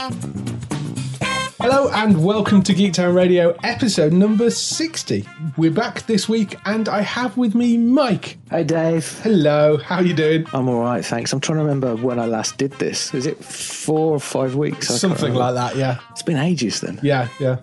[0.00, 5.28] Hello and welcome to Geektown Radio, episode number 60.
[5.58, 8.38] We're back this week and I have with me Mike.
[8.48, 9.20] Hey Dave.
[9.22, 10.46] Hello, how you doing?
[10.54, 11.34] I'm all right, thanks.
[11.34, 13.12] I'm trying to remember when I last did this.
[13.12, 14.90] Is it four or five weeks?
[14.90, 15.98] I Something like that, yeah.
[16.12, 16.98] It's been ages then.
[17.02, 17.58] Yeah, yeah.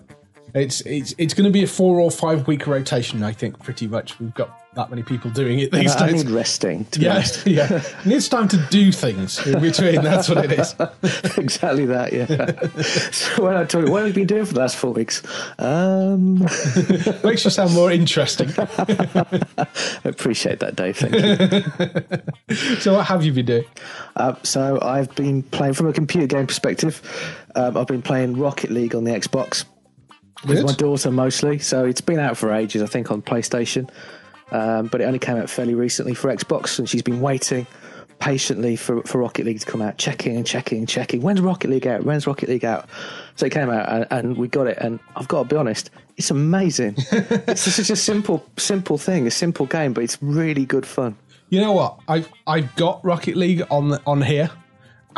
[0.54, 3.86] It's it's it's going to be a four or five week rotation, I think, pretty
[3.86, 4.18] much.
[4.18, 6.24] We've got that many people doing it these I, I days.
[6.24, 7.46] need resting, to be yeah, honest.
[7.46, 7.82] yeah.
[8.04, 10.02] And it's time to do things in between.
[10.02, 10.74] That's what it is.
[11.36, 12.80] exactly that, yeah.
[13.10, 15.22] so when I told you, what have you been doing for the last four weeks?
[15.58, 16.38] Um,
[17.24, 18.50] Makes you sound more interesting.
[18.56, 19.68] I
[20.04, 20.96] appreciate that, Dave.
[20.96, 22.76] Thank you.
[22.80, 23.64] So, what have you been doing?
[24.16, 27.02] Uh, so I've been playing from a computer game perspective.
[27.56, 29.64] Um, I've been playing Rocket League on the Xbox
[30.46, 30.66] with Good.
[30.66, 31.58] my daughter mostly.
[31.58, 33.90] So it's been out for ages, I think, on PlayStation.
[34.50, 37.66] Um, but it only came out fairly recently for Xbox, and she's been waiting
[38.18, 41.22] patiently for, for Rocket League to come out, checking and checking and checking.
[41.22, 42.04] When's Rocket League out?
[42.04, 42.88] When's Rocket League out?
[43.36, 44.78] So it came out, and, and we got it.
[44.78, 46.94] And I've got to be honest, it's amazing.
[47.12, 51.16] it's such a simple, simple thing, a simple game, but it's really good fun.
[51.50, 51.98] You know what?
[52.08, 54.50] I've I've got Rocket League on on here,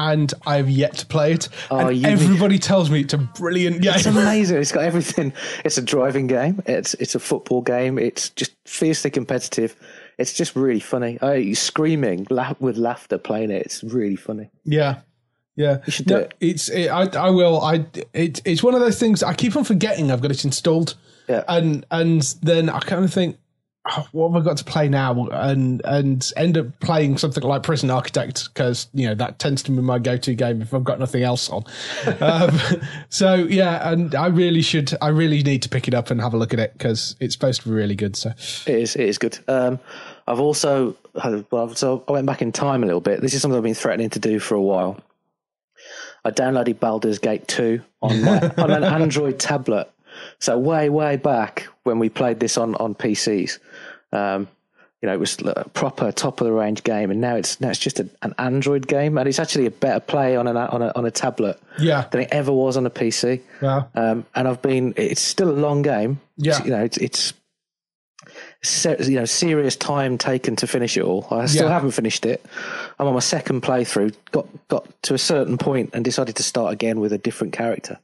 [0.00, 1.48] and I've yet to play it.
[1.70, 3.94] Oh, and Oh, you- everybody tells me it's a brilliant game.
[3.94, 4.58] It's amazing.
[4.58, 5.32] It's got everything.
[5.64, 6.62] It's a driving game.
[6.66, 7.98] It's it's a football game.
[7.98, 9.76] It's just fiercely competitive.
[10.18, 11.18] It's just really funny.
[11.22, 13.64] I screaming laugh, with laughter playing it.
[13.66, 14.50] It's really funny.
[14.64, 15.00] Yeah,
[15.56, 15.78] yeah.
[15.86, 16.34] You should do it.
[16.40, 17.60] It's it, I I will.
[17.60, 19.22] I it, it's one of those things.
[19.22, 20.94] I keep on forgetting I've got it installed.
[21.28, 21.44] Yeah.
[21.48, 23.36] and and then I kind of think.
[23.88, 25.26] Oh, what have I got to play now?
[25.28, 29.70] And and end up playing something like Prison Architect because you know that tends to
[29.70, 31.64] be my go-to game if I've got nothing else on.
[32.20, 32.58] um,
[33.08, 34.92] so yeah, and I really should.
[35.00, 37.34] I really need to pick it up and have a look at it because it's
[37.34, 38.16] supposed to be really good.
[38.16, 38.30] So
[38.66, 38.96] It is.
[38.96, 39.38] It is good.
[39.48, 39.80] Um,
[40.26, 40.96] I've also
[41.50, 43.20] well, so I went back in time a little bit.
[43.20, 45.00] This is something I've been threatening to do for a while.
[46.24, 49.90] I downloaded Baldur's Gate two on my, on an Android tablet.
[50.38, 53.58] So way way back when we played this on on PCs,
[54.12, 54.48] um,
[55.02, 57.70] you know, it was a proper top of the range game, and now it's now
[57.70, 60.82] it's just a, an Android game, and it's actually a better play on an on
[60.82, 63.40] a on a tablet yeah, than it ever was on a PC.
[63.62, 63.88] wow.
[63.94, 66.20] Um, and I've been, it's still a long game.
[66.36, 66.56] Yeah.
[66.58, 67.32] It's, you know, it's, it's,
[68.62, 71.26] se- you know, serious time taken to finish it all.
[71.30, 71.72] I still Yeah.
[71.72, 72.44] haven't finished it.
[72.98, 76.72] I'm on my second playthrough, got, got to a certain point and decided to start
[76.72, 77.98] again with a different character.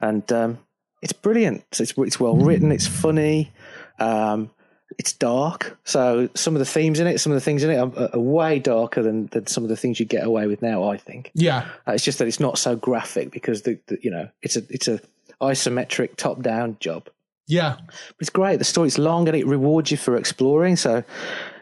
[0.00, 0.58] And, um,
[1.02, 1.64] it's brilliant.
[1.72, 2.72] It's, it's well written.
[2.72, 3.52] It's funny.
[3.98, 4.50] Um,
[4.98, 5.78] it's dark.
[5.84, 8.18] So some of the themes in it, some of the things in it are, are
[8.18, 11.30] way darker than, than some of the things you get away with now, I think.
[11.34, 14.56] yeah, Uh, it's just that it's not so graphic because the, the you know it's
[14.56, 15.00] a it's a
[15.40, 17.08] isometric top down job.
[17.46, 18.58] yeah, But it's great.
[18.58, 20.76] The story's long and it rewards you for exploring.
[20.76, 21.02] So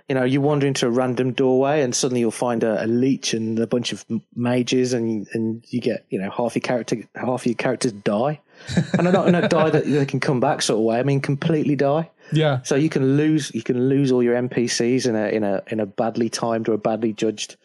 [0.08, 3.34] you know you wander into a random doorway and suddenly you'll find a, a leech
[3.34, 7.46] and a bunch of mages and and you get you know half your character half
[7.46, 8.40] your characters die.
[8.98, 10.98] and not not die that they can come back sort of way.
[10.98, 12.10] I mean completely die.
[12.32, 12.62] Yeah.
[12.62, 15.80] So you can lose you can lose all your NPCs in a in a in
[15.80, 17.56] a badly timed or a badly judged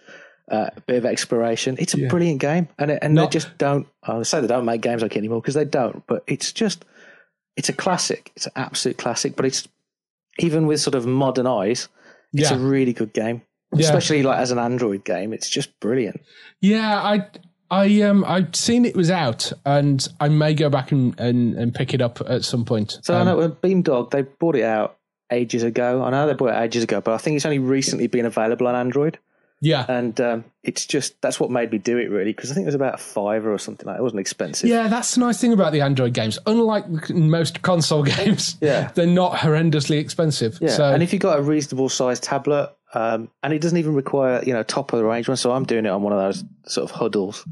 [0.51, 1.75] uh, bit of exploration.
[1.79, 2.09] It's a Yeah.
[2.09, 3.87] brilliant game, and it, and Not- they just don't.
[4.03, 6.05] I say they don't make games like it anymore because they don't.
[6.08, 6.85] But it's just
[7.55, 8.32] it's a classic.
[8.35, 9.35] It's an absolute classic.
[9.35, 9.67] But it's
[10.40, 11.87] even with sort of modern eyes,
[12.34, 12.58] it's Yeah.
[12.58, 13.41] a really good game.
[13.73, 13.85] Yeah.
[13.85, 16.22] Especially like as an Android game, it's just brilliant.
[16.61, 17.28] Yeah, I
[17.71, 21.73] I um I've seen it was out and I may go back and, and, and
[21.73, 22.99] pick it up at some point.
[23.01, 24.97] So I Um, know when Beamdog they bought it out
[25.31, 26.03] ages ago.
[26.03, 28.67] I know they bought it ages ago, but I think it's only recently been available
[28.67, 29.17] on Android.
[29.61, 29.85] Yeah.
[29.87, 32.67] and um, it's just that's what made me do it really because I think it
[32.67, 33.95] was about a fiver or something like.
[33.95, 34.01] That.
[34.01, 34.69] It wasn't expensive.
[34.69, 36.37] Yeah, that's the nice thing about the Android games.
[36.45, 38.91] Unlike most console games, Yeah.
[38.93, 40.57] they're not horrendously expensive.
[40.61, 43.93] Yeah, So, and if you've got a reasonable sized tablet, um, and it doesn't even
[43.95, 46.19] require you know top of the range one, so I'm doing it on one of
[46.19, 47.45] those sort of Hudls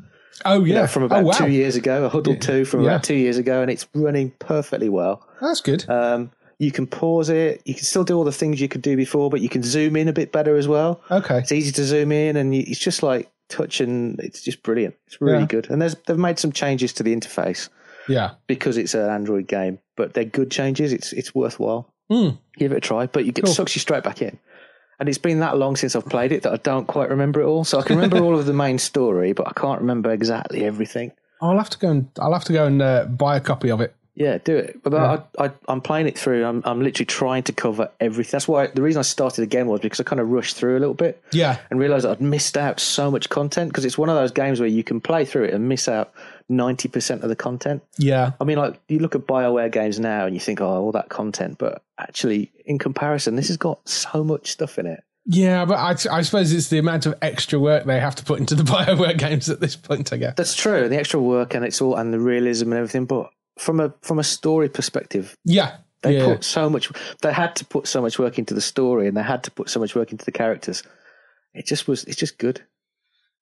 [0.45, 1.31] oh yeah, you know, from about oh, wow.
[1.33, 2.91] two years ago, a Hudl two from Yeah.
[2.91, 5.27] about two years ago, and it's running perfectly well.
[5.39, 5.87] That's good.
[5.89, 7.61] Um, you can pause it.
[7.65, 9.95] You can still do all the things you could do before, but you can zoom
[9.95, 11.01] in a bit better as well.
[11.09, 11.39] okay.
[11.39, 14.15] It's easy to zoom in, and you, it's just like touching.
[14.19, 14.95] it's just brilliant.
[15.07, 15.45] It's really Yeah.
[15.47, 15.69] good.
[15.69, 17.69] And there's they've made some changes to the interface
[18.07, 18.31] Yeah.
[18.47, 20.93] because it's an Android game, but they're good changes.
[20.93, 21.91] It's it's worthwhile.
[22.11, 22.37] Mm.
[22.57, 23.53] Give it a try, but you get Cool.
[23.53, 24.37] sucks you straight back in.
[25.01, 27.45] And it's been that long since I've played it that I don't quite remember it
[27.45, 27.63] all.
[27.63, 31.11] So I can remember all of the main story, but I can't remember exactly everything.
[31.41, 33.81] I'll have to go and I'll have to go and uh, buy a copy of
[33.81, 33.95] it.
[34.13, 34.83] Yeah, do it.
[34.83, 36.45] But I, I, I'm playing it through.
[36.45, 38.31] I'm, I'm literally trying to cover everything.
[38.33, 40.79] That's why the reason I started again was because I kind of rushed through a
[40.81, 41.57] little bit Yeah.
[41.69, 44.67] and realized I'd missed out so much content because it's one of those games where
[44.69, 46.11] you can play through it and miss out
[46.51, 47.81] 90% of the content.
[47.97, 48.31] Yeah.
[48.39, 51.09] I mean, like you look at BioWare games now and you think, oh, all that
[51.09, 55.03] content, but actually, in comparison, this has got so much stuff in it.
[55.25, 58.39] Yeah, but I, I suppose it's the amount of extra work they have to put
[58.39, 60.33] into the Bioware games at this point, I guess.
[60.35, 63.05] That's true, the extra work and it's all and the realism and everything.
[63.05, 63.29] But
[63.61, 65.77] from a from a story perspective, Yeah.
[66.03, 66.25] They yeah.
[66.25, 66.89] put so much.
[67.21, 69.69] They had to put so much work into the story, and they had to put
[69.69, 70.81] so much work into the characters.
[71.53, 72.05] It just was.
[72.05, 72.63] It's just good.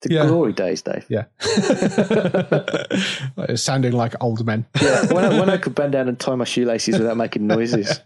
[0.01, 0.28] The Yeah.
[0.28, 1.06] glory days, Dave.
[1.10, 1.25] yeah.
[3.50, 4.66] It's sounding like old men.
[4.81, 8.00] Yeah, when I, when I could bend down and tie my shoelaces without making noises.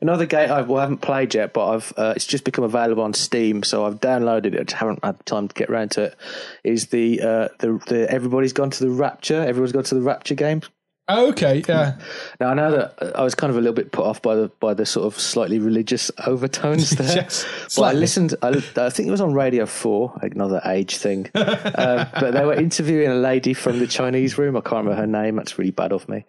[0.00, 3.14] Another game I, well, haven't played yet, but I've uh, it's just become available on
[3.14, 4.74] Steam, so I've downloaded it.
[4.74, 6.16] I haven't had time to get around to it.
[6.64, 9.40] Is the uh, the the everybody's gone to the Rapture?
[9.42, 10.62] Everyone's gone to the Rapture game.
[11.08, 11.98] Okay, yeah.
[12.40, 14.34] Now I know that uh, I was kind of a little bit put off by
[14.34, 17.16] the by the sort of slightly religious overtones there.
[17.16, 17.46] Yes,
[17.76, 18.34] but I listened.
[18.42, 21.30] I, I think it was on Radio Four, another age thing.
[21.34, 24.56] um, but they were interviewing a lady from the Chinese room.
[24.56, 25.36] I can't remember her name.
[25.36, 26.24] That's really bad of me,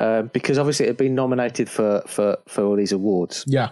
[0.00, 3.44] um, because obviously it had been nominated for for for all these awards.
[3.46, 3.70] Yeah.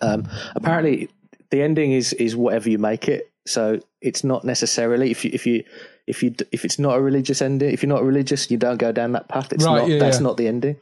[0.00, 1.08] Um, apparently,
[1.50, 3.32] the ending is is whatever you make it.
[3.46, 5.64] So it's not necessarily if you if you
[6.08, 7.70] if you if it's not a religious ending.
[7.70, 9.52] If you're not religious, you don't go down that path.
[9.52, 10.22] It's Right, not yeah, that's yeah.
[10.22, 10.76] not the ending.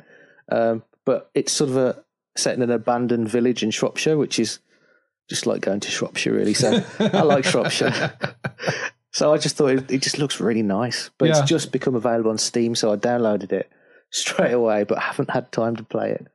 [0.50, 2.02] Um, but it's sort of a
[2.36, 4.58] set in an abandoned village in Shropshire, which is
[5.28, 6.54] just like going to Shropshire, really.
[6.54, 8.12] So I like Shropshire.
[9.12, 11.40] So I just thought it, it just looks really nice, but Yeah.
[11.40, 12.74] it's just become available on Steam.
[12.74, 13.70] So I downloaded it
[14.10, 16.26] straight away, but haven't had time to play it.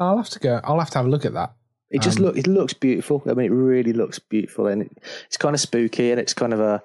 [0.00, 0.60] I'll have to go.
[0.64, 1.52] I'll have to have a look at that.
[1.90, 3.22] It just Um, look it looks beautiful.
[3.26, 4.90] I mean, it really looks beautiful, and it,
[5.26, 6.82] it's kind of spooky, and it's kind of a,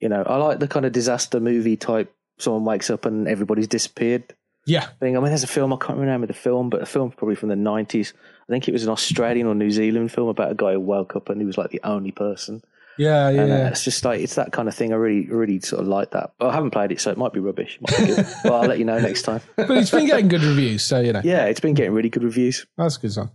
[0.00, 2.12] you know, I like the kind of disaster movie type.
[2.38, 4.22] Someone wakes up and everybody's disappeared
[4.64, 4.86] Yeah.
[5.00, 5.16] thing.
[5.16, 7.48] I mean, there's a film I can't remember the film, but a film probably from
[7.48, 8.12] the nineties.
[8.48, 11.16] I think it was an Australian or New Zealand film about a guy who woke
[11.16, 12.62] up and he was like the only person.
[12.96, 13.42] Yeah, yeah.
[13.42, 13.68] And uh, yeah.
[13.68, 14.92] it's just like it's that kind of thing.
[14.92, 16.32] I really, really sort of like that.
[16.38, 17.78] But I haven't played it, so it might be rubbish.
[17.80, 19.40] Might be but I'll let you know next time.
[19.56, 21.20] but it's been getting good reviews, so you know.
[21.24, 22.66] Yeah, it's been getting really good reviews.
[22.76, 23.30] That's a good song.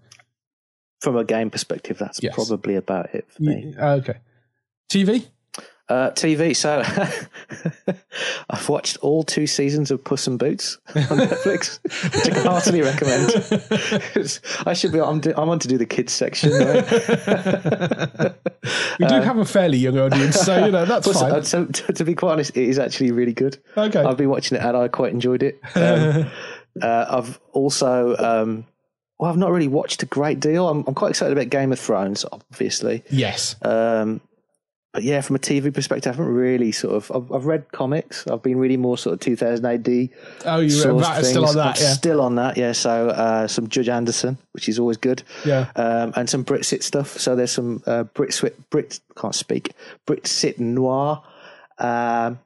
[1.01, 2.33] From a game perspective, that's Yes.
[2.35, 3.73] probably about it for me.
[3.75, 4.15] Yeah, okay.
[4.91, 5.27] TV?
[5.93, 6.55] Uh, TV.
[6.55, 6.81] So
[8.49, 12.81] I've watched all two seasons of Puss in Boots on Netflix, which I can heartily
[12.81, 14.39] recommend.
[14.65, 14.99] I should be.
[14.99, 16.51] I'm, do, I'm on to do the kids section.
[16.51, 18.33] Right?
[18.99, 21.31] We do have a fairly young audience, so you know that's Puss- fine.
[21.31, 23.57] uh, so, to, to be quite honest, it is actually really good.
[23.75, 24.01] Okay.
[24.01, 25.59] I've been watching it and I quite enjoyed it.
[25.75, 26.31] Um,
[26.81, 28.15] uh, I've also.
[28.17, 28.65] Um,
[29.19, 30.67] well, I've not really watched a great deal.
[30.67, 33.03] I'm, I'm quite excited about Game of Thrones, obviously.
[33.11, 33.55] yes.
[33.61, 34.21] Um,
[34.93, 37.11] but yeah, from a TV perspective, I haven't really sort of.
[37.13, 38.27] I've, I've read comics.
[38.27, 39.87] I've been reading more sort of 2000 AD.
[40.45, 41.93] Oh, you right, still on that, I'm yeah.
[41.93, 42.73] Still on that, yeah.
[42.73, 45.23] So uh, some Judge Anderson, which is always good.
[45.45, 45.71] Yeah.
[45.75, 47.17] Um, and some Brit-Cit stuff.
[47.17, 49.73] So there's some uh, Brit-Cit Brit can't speak
[50.05, 51.23] Brit-Cit Noir.
[51.79, 52.39] Um,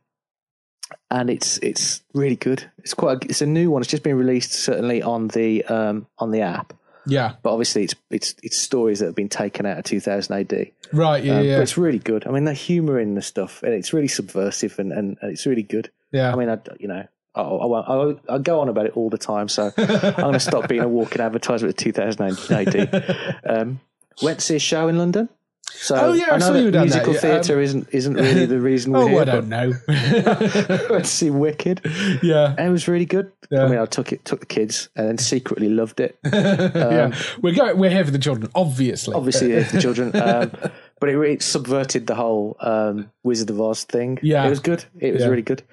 [1.12, 2.64] and it's it's really good.
[2.78, 3.82] It's quite a, it's a new one.
[3.82, 6.74] It's just been released certainly on the um, on the app.
[7.08, 7.34] Yeah.
[7.42, 10.72] But obviously, it's it's it's stories that have been taken out of 2000 AD.
[10.94, 11.56] Right, yeah, Um, yeah.
[11.58, 12.28] But it's really good.
[12.28, 15.46] I mean, the humour in the stuff, and it's really subversive, and, and, and it's
[15.46, 15.90] really good.
[16.12, 16.32] yeah.
[16.32, 19.48] I mean, I you know, I, I, I'll go on about it all the time.
[19.50, 23.40] So I'm going to stop being a walking advertisement of 2000 AD.
[23.46, 23.80] Um,
[24.22, 25.30] went to see a show in London.
[25.72, 27.88] So Oh, yeah, I I know saw that you done that, musical yeah, theatre isn't
[27.92, 29.22] isn't really the reason we're oh, here.
[29.22, 29.74] I don't know.
[29.88, 31.82] to see Wicked.
[32.24, 32.56] yeah.
[32.58, 33.32] And it was really good.
[33.52, 33.64] Yeah.
[33.64, 36.18] I mean, I took it, took the kids, and then secretly loved it.
[36.26, 37.16] yeah.
[37.42, 39.14] We're going, we're here for the children, obviously.
[39.16, 40.14] obviously yeah, the children.
[40.16, 40.52] Um,
[41.00, 44.18] but it really subverted the whole um, Wizard of Oz thing.
[44.24, 44.46] Yeah.
[44.46, 44.84] it was good.
[45.00, 45.28] It was Yeah.
[45.30, 45.64] really good.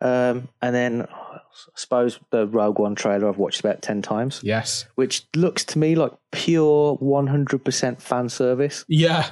[0.00, 1.06] Um, and then
[1.52, 4.86] I suppose the Rogue One trailer I've watched about ten times, Yes.
[4.94, 9.30] which looks to me like pure one hundred percent fan service, Yeah.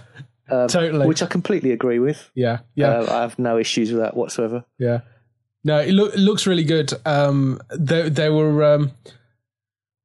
[0.48, 1.06] totally.
[1.06, 2.30] which I completely agree with.
[2.34, 2.58] yeah.
[2.74, 2.98] Yeah.
[3.00, 4.64] Uh, I have no issues with that whatsoever.
[4.78, 5.00] Yeah.
[5.64, 6.92] No, it, look, it looks really good.
[7.04, 8.64] Um, there, there were.
[8.64, 8.92] Um,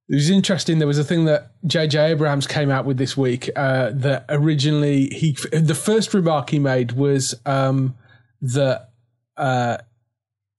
[0.09, 0.79] it was interesting.
[0.79, 2.11] There was a thing that J.J.
[2.11, 3.49] Abrams came out with this week.
[3.55, 7.95] Uh, that originally he, the first remark he made was um,
[8.41, 8.89] that
[9.37, 9.77] uh,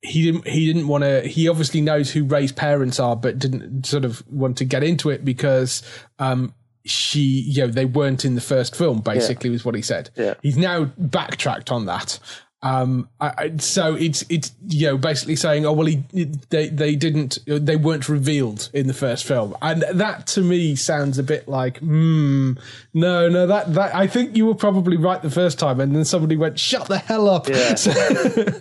[0.05, 0.47] he didn't.
[0.47, 1.23] He didn't want to.
[1.23, 5.11] He obviously knows who Rey's parents are, but didn't sort of want to get into
[5.11, 5.83] it because
[6.19, 9.01] um, she, you know, they weren't in the first film.
[9.01, 10.11] Basically, was what he said.
[10.17, 10.35] Yeah.
[10.43, 12.19] He's now backtracked on that.
[12.65, 16.03] Um, I, I, so it's it's you know basically saying, oh well, he
[16.49, 21.19] they they didn't they weren't revealed in the first film, and that to me sounds
[21.19, 22.55] a bit like, hmm,
[22.95, 26.07] no, no, that that I think you were probably right the first time, and then
[26.07, 27.51] somebody went, shut the hell up.
[27.51, 27.75] Yeah.
[27.75, 27.91] so,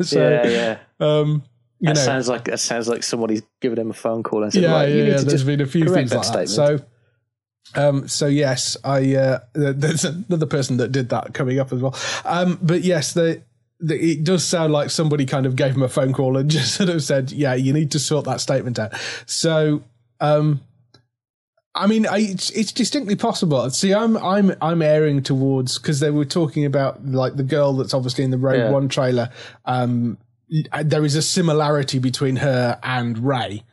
[0.01, 0.77] so, yeah, yeah.
[0.99, 1.43] um,
[1.79, 4.51] you That know, sounds like that sounds like somebody's given him a phone call and
[4.51, 5.17] said, yeah, "Right, you yeah, need yeah.
[5.19, 6.47] to There's just been a few things like that.
[6.49, 6.85] statement." So,
[7.75, 11.95] um, so yes, I uh, there's another person that did that coming up as well.
[12.25, 13.41] Um, but yes, the
[13.79, 16.89] it does sound like somebody kind of gave him a phone call and just sort
[16.89, 18.93] of said, "Yeah, you need to sort that statement out."
[19.25, 19.83] So,
[20.19, 20.61] um,
[21.75, 23.69] I mean, I, it's, it's distinctly possible.
[23.71, 27.93] See, I'm I'm I'm airing towards because they were talking about like the girl that's
[27.93, 28.69] obviously in the Rogue Yeah.
[28.69, 29.29] One trailer.
[29.65, 30.17] Um,
[30.83, 33.63] there is a similarity between her and Rey,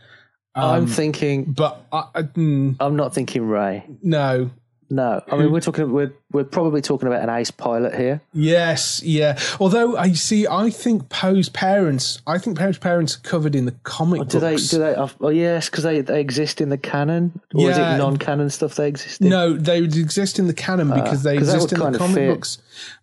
[0.54, 1.52] I'm thinking.
[1.52, 3.84] but I, I, mm, I'm not thinking Rey.
[4.02, 4.50] no.
[4.92, 5.52] No, I mean hmm.
[5.52, 5.92] we're talking.
[5.92, 8.20] We're we're probably talking about an ace pilot here.
[8.32, 9.38] Yes, yeah.
[9.60, 13.74] Although I see, I think Poe's parents, I think Poe's parents are covered in the
[13.84, 14.52] comic oh, Do they?
[14.52, 14.68] books.
[14.68, 14.96] Do they?
[14.96, 18.74] Oh, oh yes, because they, they exist in the canon, or is it non-canon stuff
[18.74, 19.28] they exist in?
[19.28, 22.14] No, they exist in the canon ah, because they 'cause that exist in the comic
[22.14, 22.34] fit.
[22.34, 22.58] books.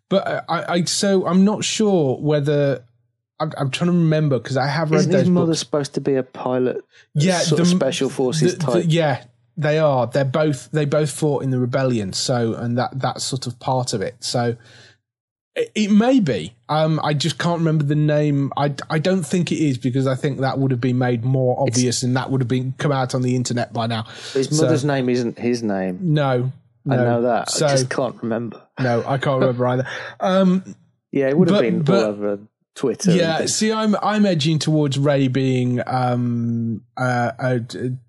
[0.09, 2.83] But I, I, so I'm not sure whether
[3.39, 5.59] I'm, I'm trying to remember because I have read Isn't those his mother books.
[5.59, 6.83] supposed to be a pilot?
[7.13, 8.85] Yeah, sort of special forces The- the- type.
[8.87, 9.23] yeah,
[9.57, 10.07] they are.
[10.07, 10.69] They're both.
[10.71, 12.13] They both fought in the rebellion.
[12.13, 14.15] So, and that that's sort of part of it.
[14.23, 14.55] So,
[15.55, 16.53] it, it may be.
[16.69, 18.51] Um, I just can't remember the name.
[18.55, 21.59] I, I don't think it is because I think that would have been made more
[21.59, 24.03] obvious and that would have been come out on the internet by now.
[24.33, 25.99] His So- mother's name isn't his name.
[26.01, 26.51] No,
[26.85, 26.93] no.
[26.93, 27.49] I know that.
[27.49, 28.61] So I just can't remember.
[28.79, 29.87] no, I can't remember either.
[30.19, 30.75] Um,
[31.11, 32.39] Yeah, it would have But- been but- all over
[32.77, 33.11] Twitter.
[33.11, 37.61] yeah, see, I'm I'm edging towards Rey being um, uh, a,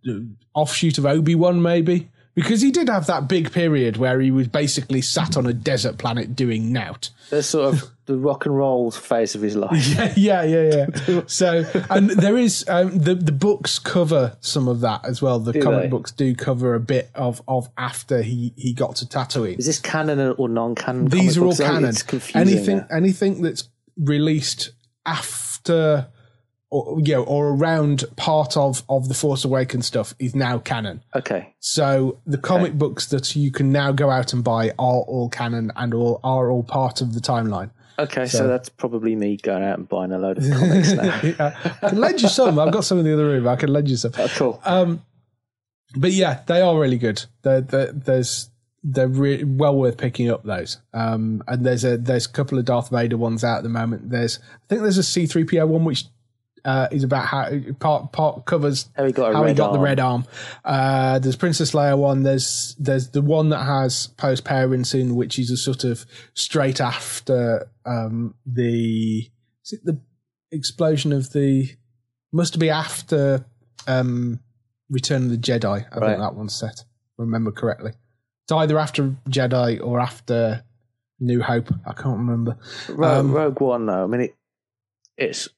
[0.06, 0.20] a-
[0.54, 4.46] offshoot of Obi Wan, maybe because he did have that big period where he was
[4.46, 7.10] basically sat on a desert planet doing nout.
[7.30, 9.72] There's sort of the rock and roll phase of his life.
[10.16, 11.20] Yeah, yeah, yeah, yeah.
[11.26, 15.40] so, and there is um, the the books cover some of that as well.
[15.40, 15.88] The comic they?
[15.88, 19.58] books do cover a bit of of after he he got to Tatooine.
[19.58, 21.06] Is this canon or non-canon?
[21.06, 21.60] These comic are all books?
[21.60, 21.88] canon.
[21.88, 22.40] It's confusing.
[22.40, 22.86] Anything now.
[22.90, 23.68] anything that's
[23.98, 24.70] released
[25.04, 26.08] after
[26.70, 31.02] or you know, or around part of of the Force Awakens stuff is now canon.
[31.14, 31.54] Okay.
[31.60, 35.72] So the comic books that you can now go out and buy are all canon
[35.76, 37.70] and all are all part of the timeline.
[38.00, 41.20] Okay, so, that's probably me going out and buying a load of comics now.
[41.20, 41.72] Yeah.
[41.82, 42.56] I can lend you some.
[42.56, 43.48] I've got some in the other room.
[43.48, 44.12] I can lend you some.
[44.16, 44.62] Oh, cool.
[44.64, 45.02] Um,
[45.96, 47.24] but yeah, they are really good.
[47.42, 48.50] They're, they're, there's
[48.82, 50.78] they're re- well worth picking up those.
[50.94, 54.10] Um, and there's a there's a couple of Darth Vader ones out at the moment.
[54.10, 56.04] There's I think there's a C3PO one which
[56.64, 60.00] uh, is about how part part covers How he got how he got the red
[60.00, 60.24] arm.
[60.64, 62.22] Uh, there's Princess Leia one.
[62.24, 66.04] There's there's the one that has Poe's parents in, which is a sort of
[66.34, 69.30] straight after um, the
[69.64, 70.00] is it the
[70.50, 71.70] explosion of the
[72.32, 73.46] must be after
[73.86, 74.40] um,
[74.90, 75.64] Return of the Jedi.
[75.90, 76.08] I Right.
[76.10, 76.84] think that one's set.
[77.16, 77.92] Remember correctly.
[78.48, 80.64] It's either after Jedi or after
[81.20, 81.68] New Hope.
[81.86, 82.56] I can't remember.
[82.88, 84.04] Rogue, um, Rogue One, though.
[84.04, 84.36] I mean, it,
[85.18, 85.50] it's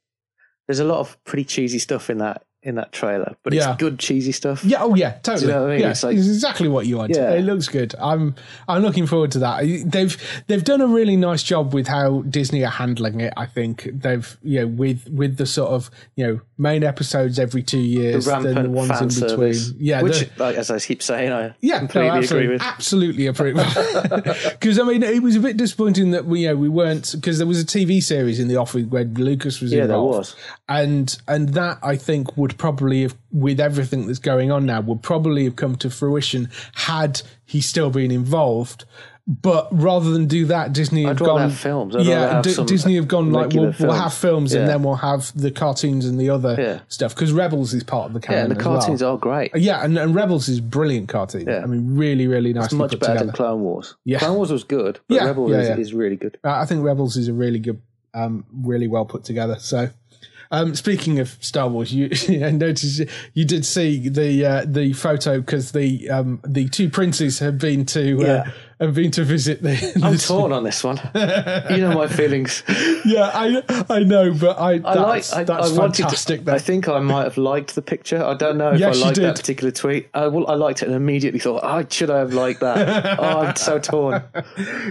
[0.67, 3.73] there's a lot of pretty cheesy stuff in that in that trailer, but Yeah.
[3.73, 4.63] it's good cheesy stuff.
[4.65, 5.47] Yeah, oh yeah, totally.
[5.53, 5.81] You know I mean?
[5.81, 7.15] Yeah, It's like- it's exactly what you want.
[7.15, 7.31] Yeah.
[7.31, 7.95] It looks good.
[7.99, 8.35] I'm
[8.69, 9.61] I'm looking forward to that.
[9.87, 13.33] They've they've done a really nice job with how Disney are handling it.
[13.37, 17.63] I think they've you know with with the sort of you know main episodes every
[17.63, 19.29] two The years, then the ones fan in between.
[19.31, 22.61] service, Yeah, which, the- like, as I keep saying, I yeah, completely no, agree with.
[22.61, 23.57] absolutely approve.
[24.61, 27.39] Because I mean, it was a bit disappointing that we, you know, we weren't because
[27.39, 30.37] there was a TV series in the office where Lucas was Yeah, there was.
[30.69, 35.03] and and that I think would probably have, with everything that's going on now, would
[35.03, 38.85] probably have come to fruition had he still been involved.
[39.27, 41.95] But rather than do that, Disney have gone films.
[41.95, 45.31] I'd yeah, D- Disney have gone like we'll, we'll have films and then we'll have
[45.41, 46.81] the cartoons and the other Yeah.
[46.89, 48.49] stuff because Rebels is part of the canon.
[48.51, 48.79] Yeah, the as well.
[48.81, 49.53] cartoons are great.
[49.55, 51.47] Yeah, and, and Rebels is brilliant cartoon.
[51.47, 51.61] Yeah.
[51.63, 53.27] I mean, really, really nicely Much better together.
[53.27, 53.95] than Clone Wars.
[54.05, 54.19] Yeah.
[54.19, 55.77] Clone Wars was good, but Yeah, Rebels yeah, is, yeah.
[55.77, 56.39] is really good.
[56.43, 57.81] Uh, I think Rebels is a really good,
[58.15, 59.57] um, really well put together.
[59.61, 59.91] So,
[60.53, 62.09] Um, speaking of Star Wars, you
[62.53, 63.03] noticed
[63.35, 67.87] you did see the uh, the photo because the um, the two princes have been
[67.87, 68.51] to uh,
[68.81, 70.01] Have been to visit the.
[70.03, 70.99] I'm torn on this one.
[71.15, 72.63] you know my feelings.
[73.03, 75.41] Yeah, I I know, but I I that's, like.
[75.41, 76.45] I, that's I fantastic.
[76.45, 78.23] To, I think I might have liked the picture.
[78.23, 80.09] I don't know if Yes, I liked that particular tweet.
[80.13, 83.19] I, well, I liked it and immediately thought, oh, should I have liked that?
[83.19, 84.23] oh, I'm so torn.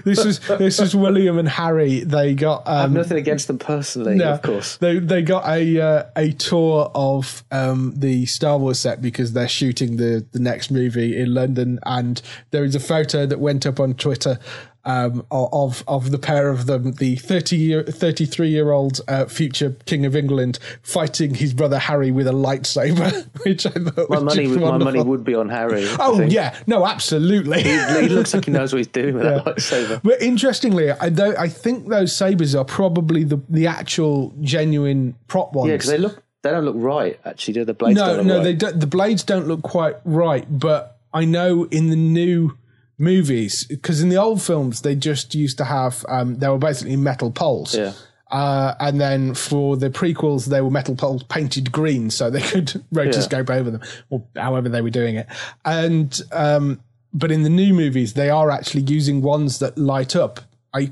[0.06, 2.00] This is this is William and Harry.
[2.00, 4.78] They got have um, nothing against them personally, no, of course.
[4.78, 9.48] They they got a uh, a tour of um, the Star Wars set because they're
[9.48, 13.79] shooting the the next movie in London, and there is a photo that went up
[13.80, 14.40] on Twitter.
[14.86, 19.26] Um, of of the pair of them, the thirty year, thirty three year old uh,
[19.26, 24.20] future King of England fighting his brother Harry with a lightsaber, which I thought My
[24.20, 25.86] money, would, my money would be on Harry.
[26.00, 27.62] Oh yeah, no, absolutely.
[27.62, 30.02] he looks like he knows what he's doing with that lightsaber.
[30.02, 35.54] But interestingly, I, though, I think those sabers are probably the the actual genuine prop
[35.54, 35.70] ones.
[35.70, 37.20] Yeah, because they look, they don't look right.
[37.26, 38.00] Actually, do the blades?
[38.00, 38.44] no, no, right.
[38.44, 40.46] they don't, the blades don't look quite right.
[40.50, 42.58] But I know in the new
[43.00, 46.96] movies, because in the old films they just used to have um, they were basically
[46.96, 47.76] metal poles.
[47.76, 47.94] Yeah.
[48.30, 52.68] Uh, and then for the prequels, they were metal poles painted green, so they could
[52.94, 55.28] rotoscope over them, or however they were doing it.
[55.66, 56.82] And um,
[57.14, 60.42] but in the new movies, they are actually using ones that light up.
[60.74, 60.92] I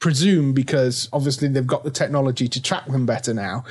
[0.00, 3.64] presume because obviously they've got the technology to track them better now.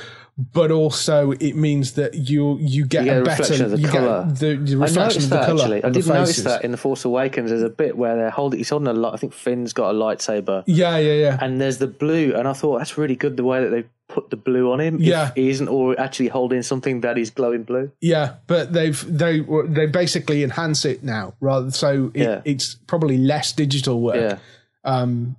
[0.52, 3.70] But also, it means that you you get, You get a a better reflection of
[3.70, 4.24] the you colour.
[4.28, 5.62] Get the, the reflection of the that color.
[5.62, 5.84] actually.
[5.84, 7.48] I did notice that in the Force Awakens.
[7.48, 8.58] There's a bit where they're holding.
[8.58, 9.14] He's holding a lot.
[9.14, 11.38] I think Finn's got a lightsaber, Yeah, yeah, yeah.
[11.40, 12.34] and there's the blue.
[12.34, 14.98] And I thought that's really good the way that they put the blue on him.
[15.00, 15.32] Yeah.
[15.34, 17.90] he isn't or actually holding something that is glowing blue.
[18.02, 22.40] Yeah, but they've they they basically enhance it now, rather so it, Yeah.
[22.44, 24.38] it's probably less digital work, Yeah,
[24.84, 25.36] um,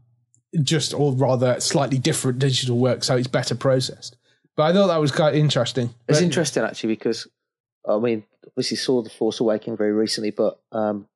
[0.64, 4.16] just or rather slightly different digital work, so it's better processed.
[4.58, 5.94] But I thought that was quite interesting.
[6.10, 7.28] it's But- interesting actually because
[7.88, 11.08] I mean, obviously saw the Force Awakens very recently, but um,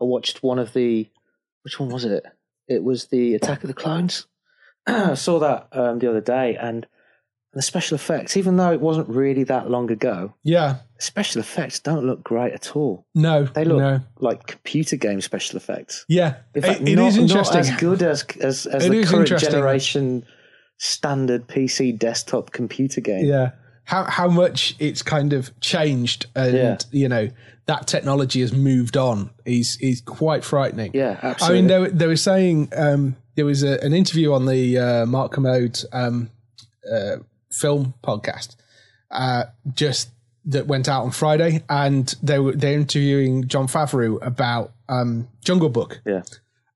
[0.00, 1.06] I watched one of the
[1.64, 2.24] which one was it?
[2.66, 4.26] It was the Attack of the Clones.
[4.86, 6.86] I saw that um, the other day, and
[7.52, 12.06] the special effects, even though it wasn't really that long ago, Yeah, special effects don't
[12.06, 13.04] look great at all.
[13.14, 14.00] no, They look no.
[14.20, 16.06] like computer game special effects.
[16.08, 17.56] Yeah, In fact, it, it not, is interesting.
[17.60, 20.24] Not as good as as, as the current generation
[20.78, 23.24] standard PC desktop computer game.
[23.26, 23.50] Yeah.
[23.84, 26.78] How how much it's kind of changed and Yeah.
[26.90, 27.28] you know
[27.66, 30.92] that technology has moved on is is quite frightening.
[30.94, 31.58] Yeah, absolutely.
[31.58, 34.78] I mean they were, they were saying um, there was a, an interview on the
[34.78, 36.30] uh, Mark Kermode um,
[36.90, 37.16] uh,
[37.50, 38.56] film podcast
[39.10, 40.10] uh, just
[40.44, 45.68] that went out on Friday and they were they're interviewing Jon Favreau about um, Jungle
[45.70, 46.22] Book yeah.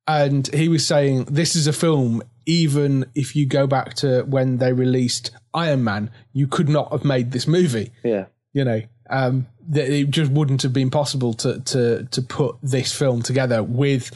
[0.07, 4.59] And he was saying this is a film even if you go back to when
[4.59, 7.93] they released Iron Man you could not have made this movie.
[8.03, 8.27] Yeah.
[8.53, 12.93] you know um that it just wouldn't have been possible to to to put this
[12.93, 14.11] film together with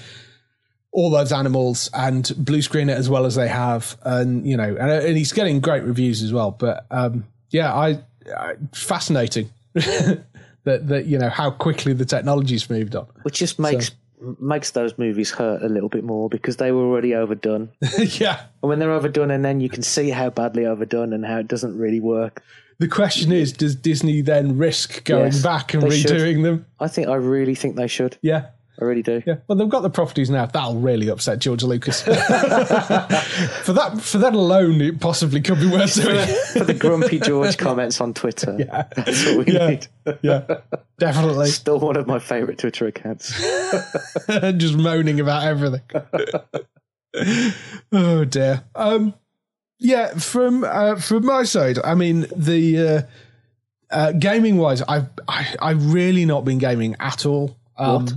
[0.91, 3.97] all those animals and blue screen it as well as they have.
[4.03, 6.51] And you know and, and he's getting great reviews as well.
[6.51, 8.01] But um yeah i,
[8.37, 10.25] I fascinating that
[10.65, 13.07] that you know how quickly the technology's moved on.
[13.23, 13.93] Which just makes
[14.41, 17.71] makes those movies hurt a little bit more because they were already overdone.
[17.99, 21.39] yeah And when they're overdone and then you can see how badly overdone and how
[21.39, 22.43] it doesn't really work.
[22.79, 26.11] The question is, does Disney then risk going Yes, back and they should.
[26.11, 26.67] redoing them?
[26.79, 28.19] I think I really think they should.
[28.21, 28.49] Yeah.
[28.81, 29.23] I really do.
[29.27, 29.37] Yeah.
[29.49, 30.45] Well, they've got the properties now.
[30.47, 32.03] That'll really upset George Lucas.
[32.03, 36.27] for that, for that alone, it possibly could be worth doing.
[36.53, 38.57] For the grumpy George comments on Twitter.
[38.67, 38.85] Yeah.
[38.97, 39.69] That's what we Yeah.
[39.69, 39.87] need.
[40.23, 40.59] yeah,
[40.99, 41.49] definitely.
[41.49, 43.31] Still one of my favourite Twitter accounts.
[44.57, 45.83] Just moaning about everything.
[47.93, 48.65] oh dear.
[48.75, 49.15] Um,
[49.79, 53.03] yeah, from uh, from my side, I mean the uh,
[53.91, 57.57] uh, gaming wise, I've I, I've really not been gaming at all.
[57.79, 58.13] Um, I,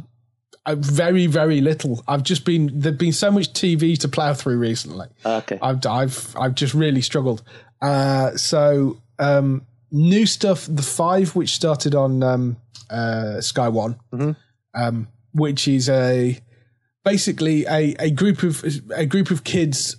[0.67, 2.03] very very little.
[2.07, 5.07] I've just been there've been so much TV to plow through recently.
[5.25, 5.57] Okay.
[5.61, 7.43] I've I've I've just really struggled.
[7.81, 12.57] Uh, so um, new stuff, the five which started on um,
[12.89, 13.99] uh, Sky One,
[14.73, 16.39] um, which is a
[17.03, 18.63] basically a, a group of
[18.95, 19.97] a group of kids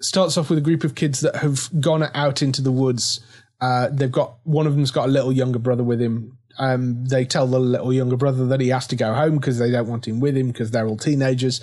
[0.00, 3.20] starts off with a group of kids that have gone out into the woods.
[3.60, 6.36] Uh, they've got one of them's got a little younger brother with him.
[6.58, 9.70] Um, they tell the little younger brother that he has to go home because they
[9.70, 11.60] don't want him with him because they're all teenagers.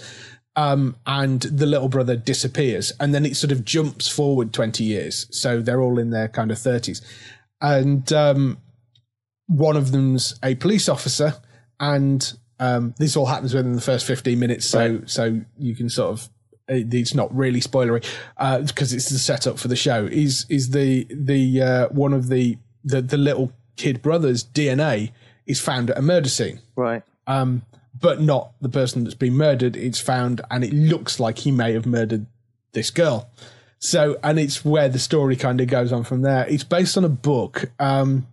[0.55, 5.27] Um, and the little brother disappears, and then it sort of jumps forward twenty years.
[5.31, 7.01] So they're all in their kind of thirties,
[7.61, 8.57] and um,
[9.47, 11.35] one of them's a police officer,
[11.79, 14.65] and um, this all happens within the first fifteen minutes.
[14.65, 16.29] So so you can sort of
[16.67, 18.05] it's not really spoilery
[18.67, 20.05] because it's the setup for the show.
[20.05, 23.51] Is is the the uh, one of the, the the little
[23.81, 25.11] kid brother's DNA
[25.45, 27.01] is found at a murder scene, Right.
[27.27, 27.63] um,
[27.99, 29.75] but not the person that's been murdered.
[29.75, 32.25] It's found, and it looks like he may have murdered
[32.73, 33.29] this girl.
[33.79, 36.45] So, and it's where the story kind of goes on from there.
[36.47, 38.27] It's based on a book, um,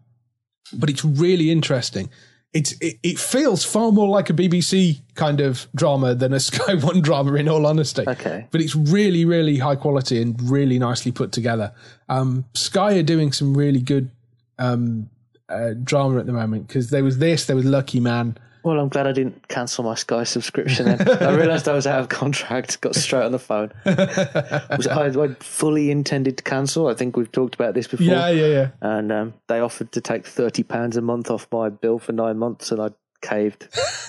[0.73, 2.11] but it's really interesting.
[2.53, 6.75] It's it, it feels far more like a BBC kind of drama than a Sky
[6.75, 8.05] One drama, in all honesty.
[8.07, 8.47] Okay.
[8.51, 11.73] But it's really, really high quality and really nicely put together.
[12.09, 14.11] Um, Sky are doing some really good
[14.59, 15.09] um,
[15.49, 18.39] uh, drama at the moment because there was this, there was Lucky Man.
[18.65, 20.87] Well, I'm glad I didn't cancel my Sky subscription.
[20.87, 22.81] Then I realised I was out of contract.
[22.81, 23.73] Got straight on the phone.
[23.87, 26.89] Was I, I fully intended to cancel.
[26.89, 28.05] I think we've talked about this before.
[28.05, 28.71] Yeah, yeah, yeah.
[28.83, 32.37] And um, they offered to take thirty pounds a month off my bill for nine
[32.37, 32.91] months, and I
[33.23, 33.69] caved.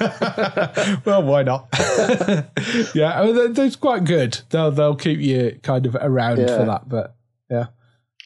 [1.06, 1.68] well, why not?
[2.94, 4.40] yeah, I mean, they're, quite good.
[4.50, 6.58] They'll they'll keep you kind of around Yeah.
[6.58, 6.90] for that.
[6.90, 7.16] But
[7.50, 7.68] yeah,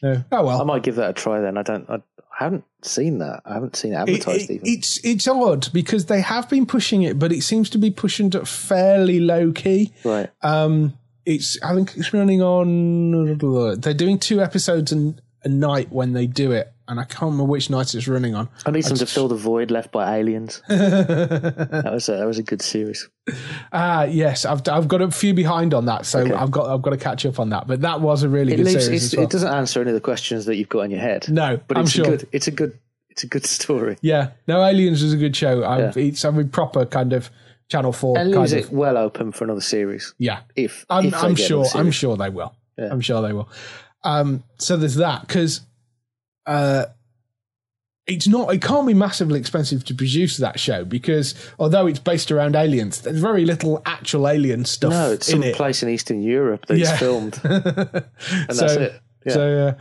[0.02, 0.24] no.
[0.32, 0.60] Oh well.
[0.60, 1.40] I might give that a try.
[1.40, 1.88] Then I don't.
[1.88, 3.40] I, I haven't seen that.
[3.46, 4.68] I haven't seen it It- advertised it- even.
[4.68, 8.26] it's it's odd because they have been pushing it, but it seems to be pushing
[8.32, 9.92] it fairly low key.
[10.04, 10.28] right.
[10.42, 10.94] Um,
[11.26, 13.38] it's I think it's running on.
[13.80, 17.44] They're doing two episodes an, a night when they do it, and I can't remember
[17.44, 18.48] which night it's running on.
[18.66, 20.62] I need some to fill the void left by aliens.
[20.68, 23.08] that was a, that was a good series.
[23.72, 26.32] Ah, yes, I've I've got a few behind on that, so Okay.
[26.32, 27.66] I've got I've got to catch up on that.
[27.66, 29.16] But that was a really It good leaves, series.
[29.16, 29.24] well.
[29.24, 31.28] it doesn't answer any of the questions that you've got in your head.
[31.28, 32.04] No, but I'm it's sure.
[32.06, 32.28] a good.
[32.32, 32.78] It's a good.
[33.10, 33.96] It's a good story.
[34.02, 35.64] Yeah, no, Aliens is a good show.
[35.64, 37.30] I've, It's a really proper kind of
[37.68, 38.58] Channel Four And kind leaves of.
[38.58, 40.14] it well open for another series.
[40.18, 41.64] Yeah, If I'm, if I'm sure.
[41.74, 42.52] I'm sure they will.
[42.76, 42.88] Yeah.
[42.90, 43.48] I'm sure they will.
[44.02, 45.60] Um, so there's that because
[46.46, 46.86] uh,
[48.06, 48.52] it's not.
[48.52, 53.00] It can't be massively expensive to produce that show because although it's based around aliens,
[53.00, 55.54] there's very little actual alien stuff No, it's in some it.
[55.56, 56.90] place in Eastern Europe that Yeah.
[56.90, 58.04] it's filmed, and
[58.54, 59.00] so, that's it.
[59.24, 59.32] Yeah.
[59.32, 59.74] So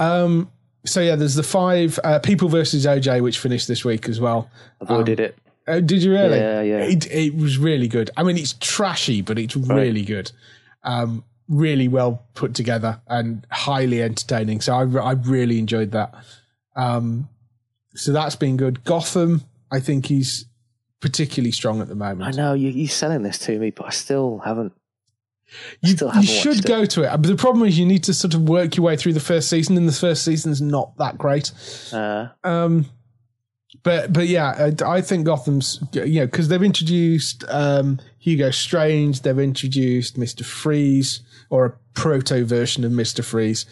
[0.00, 0.04] yeah.
[0.04, 0.50] Um,
[0.84, 4.50] so yeah, there's the five uh, People versus OJ, which finished this week as well.
[4.80, 5.38] Avoided it.
[5.68, 6.38] Oh, did you really?
[6.38, 6.78] Yeah, yeah.
[6.78, 8.10] It, it was really good.
[8.16, 10.32] I mean, it's trashy, but it's really good.
[10.82, 14.60] Um, really well put together and highly entertaining.
[14.62, 16.14] So I, I really enjoyed that.
[16.76, 17.28] Um,
[17.94, 18.84] so that's been good.
[18.84, 20.46] Gotham, I think he's
[21.00, 22.22] particularly strong at the moment.
[22.22, 24.72] I know you, you're selling this to me, but I still haven't.
[25.80, 26.68] You, still haven't should watched it.
[26.68, 27.10] go to it.
[27.10, 29.50] But the problem is you need to sort of work your way through the first
[29.50, 31.50] season, and the first season's not that great.
[31.92, 32.86] Uh, Um,
[33.82, 39.22] but but yeah, I, I think Gotham's you know because they've introduced um, Hugo Strange,
[39.22, 43.66] they've introduced Mister Freeze or a proto version of Mister Freeze.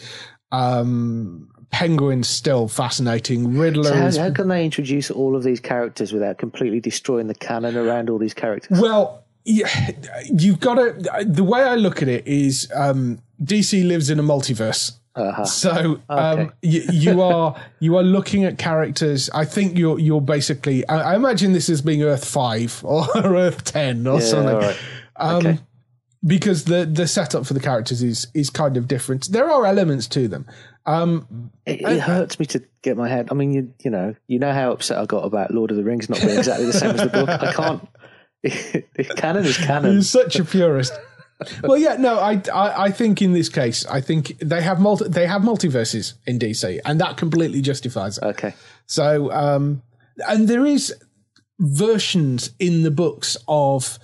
[0.53, 3.59] Um, Penguin's still fascinating.
[3.59, 7.27] Riddler so how, is how can they introduce all of these characters without completely destroying
[7.27, 8.81] the canon around all these characters?
[8.81, 9.91] Well, yeah,
[10.33, 11.25] you've got to.
[11.27, 14.93] The way I look at it is, um, DC lives in a multiverse.
[15.19, 15.45] Uh-huh.
[15.45, 16.51] So um, Okay.
[16.63, 19.29] you, you are you are looking at characters.
[19.35, 20.87] I think you're you're basically.
[20.89, 24.57] I, I imagine this as being Earth Five or Earth Ten or Yeah, something.
[24.57, 24.79] right.
[25.17, 25.59] Um, Okay.
[26.27, 29.31] Because the the setup for the characters is is kind of different.
[29.31, 30.47] There are elements to them.
[30.85, 33.29] Um, It, it hurts me to get my head.
[33.31, 35.85] I mean, you you know, you know how upset I got about Lord of the
[35.85, 37.29] Rings not being exactly the same as the book.
[37.29, 37.89] I can't.
[39.17, 39.93] canon is canon.
[39.93, 40.93] You're such a purist.
[41.63, 45.09] well, yeah, no, I, I, I think in this case, I think they have multi,
[45.09, 48.25] they have multiverses in DC, and that completely justifies it.
[48.25, 48.55] Okay.
[48.87, 49.83] So, um,
[50.29, 50.95] and there is
[51.61, 53.99] versions in the books of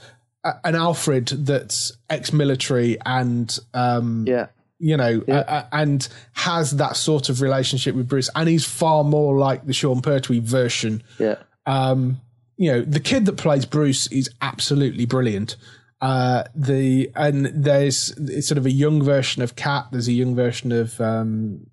[0.45, 4.47] a, an Alfred that's ex-military and um, Yeah.
[4.79, 9.05] you know, uh, uh, and has that sort of relationship with Bruce, and he's far
[9.05, 11.37] more like the Sean Pertwee version Yeah.
[11.67, 12.21] um,
[12.57, 15.57] you know, the kid that plays Bruce is absolutely brilliant.
[16.05, 18.13] Uh, the and there's
[18.47, 19.87] sort of a young version of Cat.
[19.91, 21.67] There's a young version of um,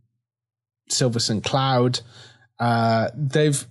[0.88, 1.44] Silver St.
[1.44, 2.00] Cloud.
[2.58, 3.68] Uh, they've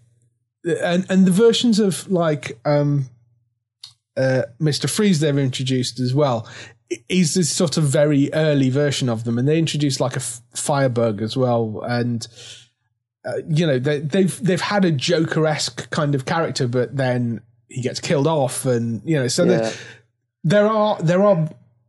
[0.82, 3.08] and and the versions of like um,
[4.18, 6.46] uh, Mister Freeze they've introduced as well
[7.08, 10.42] is this sort of very early version of them, and they introduced like a f-
[10.54, 12.28] Firebug as well, and
[13.24, 17.40] uh, you know they, they've they've had a Joker esque kind of character, but then
[17.68, 19.72] he gets killed off, and you know so Yeah.
[20.44, 21.48] There, are there are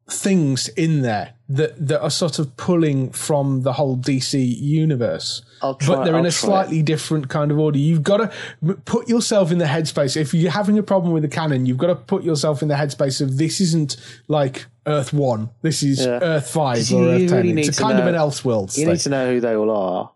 [0.10, 5.74] things in there that that are sort of pulling from the whole DC universe, try-
[5.88, 7.78] but they're in I'll a try slightly different kind of order.
[7.78, 10.16] You've got to put yourself in the headspace.
[10.18, 12.76] If you're having a problem with the canon, you've got to put yourself in the
[12.76, 15.50] headspace of this isn't like Earth One.
[15.62, 16.20] This is Yeah.
[16.22, 17.38] Earth Five 'Cause or you Earth Ten.
[17.38, 18.94] really need it's a kind of an Elseworlds You thing.
[18.94, 20.12] need to know who they all are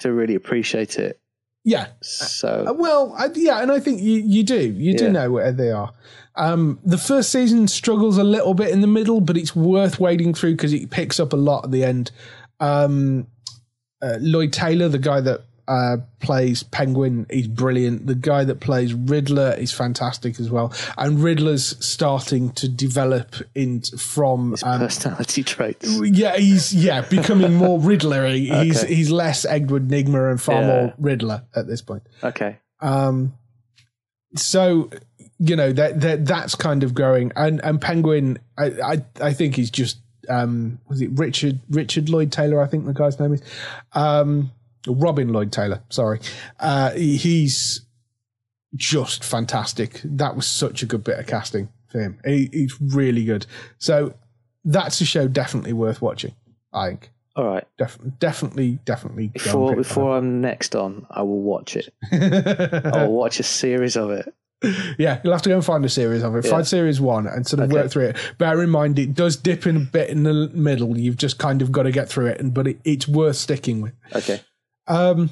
[0.00, 1.18] to really appreciate it.
[1.64, 1.82] yeah.
[1.82, 4.70] Uh, So Well, I, yeah, and I think you, you do.
[4.72, 5.92] You do know where they are.
[6.38, 10.34] Um, the first season struggles a little bit in the middle, but it's worth wading
[10.34, 12.10] through because it picks up a lot at the end.
[12.60, 13.26] Um,
[14.00, 18.06] uh, Lord Taylor, the guy that uh, plays Penguin, he's brilliant.
[18.06, 20.72] The guy that plays Riddler is fantastic as well.
[20.96, 25.86] And Riddler's starting to develop in from um, Personality traits.
[26.04, 28.62] yeah, he's yeah becoming more Riddlery.
[28.64, 30.66] He's he's less Edward Nygma and far Yeah.
[30.68, 32.04] more Riddler at this point.
[32.24, 32.56] Okay.
[32.80, 33.34] Um,
[34.36, 34.90] so
[35.38, 39.56] you know that that that's kind of growing, and and Penguin, I I, I think
[39.56, 39.98] he's just
[40.28, 42.60] um was it Richard Richard Lord Taylor?
[42.60, 43.42] I think the guy's name is
[43.92, 44.50] um
[44.86, 45.82] Robin Lord Taylor.
[45.90, 46.20] Sorry,
[46.60, 47.86] uh, he's
[48.74, 50.00] just fantastic.
[50.04, 52.20] That was such a good bit of casting for him.
[52.24, 53.46] He, he's really good.
[53.78, 54.14] So
[54.64, 56.34] that's a show definitely worth watching.
[56.72, 57.10] I think.
[57.36, 57.64] All right.
[57.78, 59.28] Def- definitely, definitely.
[59.28, 61.94] Before before I'm next on, I will watch it.
[62.92, 64.34] I'll watch a series of it.
[64.98, 66.44] Yeah, you'll have to go and find a series of it.
[66.44, 66.50] Yeah.
[66.50, 67.80] Find series one and sort of Okay.
[67.80, 68.16] work through it.
[68.38, 70.98] Bear in mind, it does dip in a bit in the middle.
[70.98, 73.80] You've just kind of got to get through it, and but it, it's worth sticking
[73.80, 73.92] with.
[74.16, 74.40] Okay.
[74.88, 75.30] Um,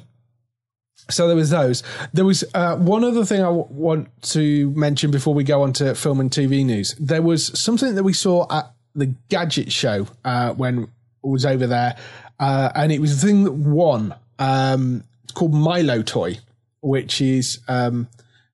[1.09, 1.83] so there was those.
[2.13, 5.73] There was uh, one other thing I w- want to mention before we go on
[5.73, 6.95] to film and TV news.
[6.99, 10.87] There was something that we saw at the Gadget Show uh, when I
[11.27, 11.97] was over there,
[12.39, 14.15] uh, and it was the thing that won.
[14.39, 16.39] Um, it's called Milo Toy,
[16.81, 18.07] which is um,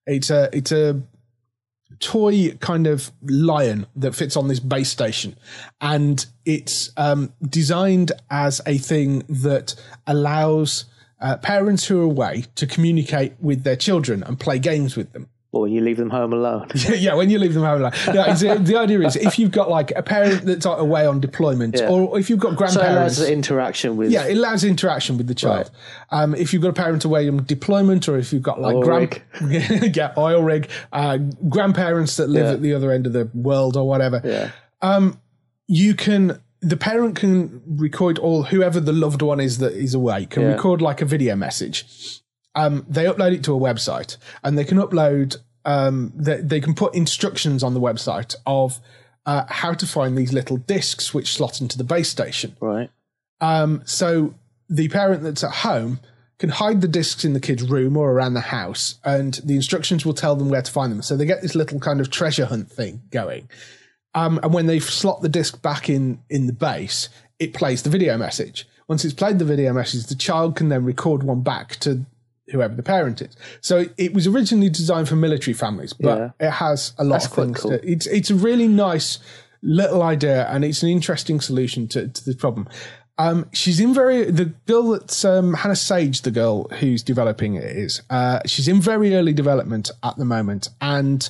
[0.05, 1.01] it's a it's a
[1.99, 5.35] toy kind of lion that fits on this base station.
[5.79, 9.75] And it's um, designed as a thing that
[10.07, 10.85] allows
[11.21, 15.29] uh, parents who are away to communicate with their children and play games with them
[15.53, 16.67] Or when you leave them home alone.
[16.97, 17.91] yeah, when you leave them home alone.
[18.07, 21.89] The idea is if you've got like a parent that's away on deployment, Yeah.
[21.89, 23.17] or if you've got So it grandparents.
[23.19, 24.11] allows interaction with.
[24.11, 25.69] yeah, it allows interaction with the child.
[26.09, 28.81] Um, if you've got a parent away on deployment, or if you've got like Oil
[28.83, 29.21] grand,
[29.95, 32.51] yeah, oil rig, uh, grandparents that live Yeah.
[32.53, 35.11] at the other end of the world or whatever, Yeah.
[35.67, 36.41] you can.
[36.65, 40.47] The parent can record, all whoever the loved one is that is away can Yeah.
[40.53, 41.85] record like a video message.
[42.55, 45.37] Um, they upload it to a website, and they can upload.
[45.65, 48.79] Um, they, they can put instructions on the website of
[49.25, 52.55] uh, how to find these little discs which slot into the base station.
[52.59, 52.89] Right.
[53.39, 54.35] Um, so
[54.69, 55.99] the parent that's at home
[56.39, 60.05] can hide the discs in the kid's room or around the house, and the instructions
[60.05, 61.01] will tell them where to find them.
[61.01, 63.49] So they get this little kind of treasure hunt thing going.
[64.13, 67.89] Um, and when they slot the disc back in in the base, it plays the
[67.89, 68.67] video message.
[68.87, 72.05] Once it's played the video message, the child can then record one back to
[72.51, 73.35] whoever the parent is.
[73.61, 77.33] So it, was originally designed for military families, but it has a lot That's of
[77.33, 77.61] things.
[77.61, 77.71] cool.
[77.71, 79.19] To, it's it's a really nice
[79.61, 82.67] little idea, and it's an interesting solution to, to the problem.
[83.17, 87.63] Um, she's in very the girl that's um, Hannah Sage, the girl who's developing it
[87.63, 88.01] is.
[88.09, 91.29] Uh, she's in very early development at the moment, and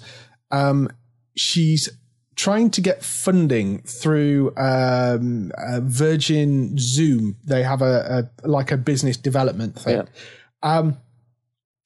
[0.52, 0.90] um,
[1.36, 1.90] she's
[2.36, 7.36] trying to get funding through um, uh, Virgin Voom.
[7.44, 9.98] They have a, a like a business development thing.
[9.98, 10.04] Yeah.
[10.64, 10.98] Um,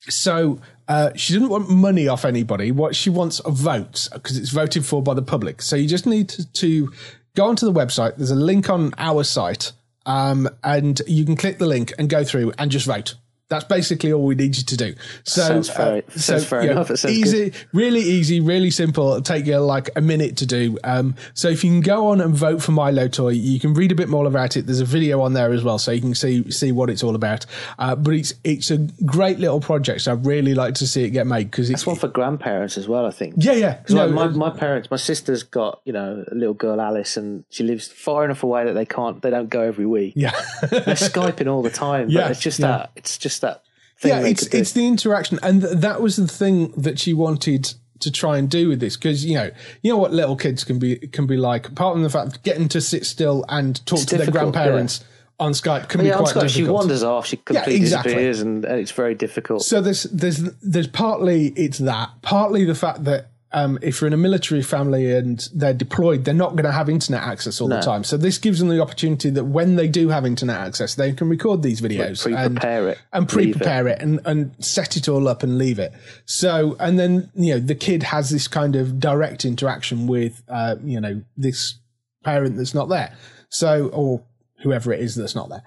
[0.02, 2.72] so uh, she didn't want money off anybody.
[2.72, 5.62] What she wants are votes because it's voted for by the public.
[5.62, 6.94] So you just need to, to
[7.36, 8.16] go onto the website.
[8.16, 9.74] There's a link on our site,
[10.06, 13.16] um, and you can click the link and go through and just vote.
[13.50, 14.94] That's basically all we need you to do.
[15.24, 16.92] So, Sounds fair- uh, sounds fair yeah, enough.
[17.06, 19.08] Easy, really easy, really simple.
[19.10, 20.78] It'll take you like a minute to do.
[20.84, 23.92] Um, so if you can go on and vote for Milo Toy, you can read
[23.92, 24.66] a bit more about it.
[24.66, 27.16] There's a video on there as well, so you can see see what it's all
[27.16, 27.46] about.
[27.80, 30.02] Uh, but it's it's a great little project.
[30.02, 32.88] So I'd really like to see it get made because it's one for grandparents as
[32.88, 33.36] well, I think.
[33.38, 33.74] yeah, yeah.
[33.78, 37.16] Because No, my, uh, my parents, my sister's got you know a little girl Alice,
[37.16, 40.14] and she lives far enough away that they can't, they don't go every week.
[40.18, 40.32] yeah.
[40.70, 42.10] They're skyping all the time.
[42.10, 42.68] Yeah, it's just yeah.
[42.68, 43.64] that, it's just that
[44.00, 44.12] thing.
[44.12, 48.12] yeah, it's it's the interaction, and th- that was the thing that she wanted to
[48.12, 49.50] try and do with this because you know
[49.82, 51.68] you know what little kids can be can be like.
[51.68, 55.04] Apart from the fact getting to sit still and talk to their difficult, grandparents
[55.40, 56.54] on Skype can be yeah, I'm quite Scottish.
[56.54, 57.28] She wanders off.
[57.28, 58.14] She completely exactly.
[58.14, 59.64] disappears, and, and it's very difficult.
[59.64, 64.14] So there's there's there's partly it's that, partly the fact that um, if you're in
[64.14, 67.80] a military family and they're deployed, they're not going to have internet access all the
[67.80, 68.04] time.
[68.04, 71.30] So this gives them the opportunity that when they do have internet access, they can
[71.30, 75.44] record these videos and pre-prepare it, and pre-prepare it, and, and set it all up
[75.44, 75.94] and leave it.
[76.26, 80.76] So and then you know the kid has this kind of direct interaction with uh,
[80.84, 81.80] you know this
[82.24, 83.16] parent that's not there.
[83.50, 84.24] So or
[84.64, 85.64] whoever it is that's not there.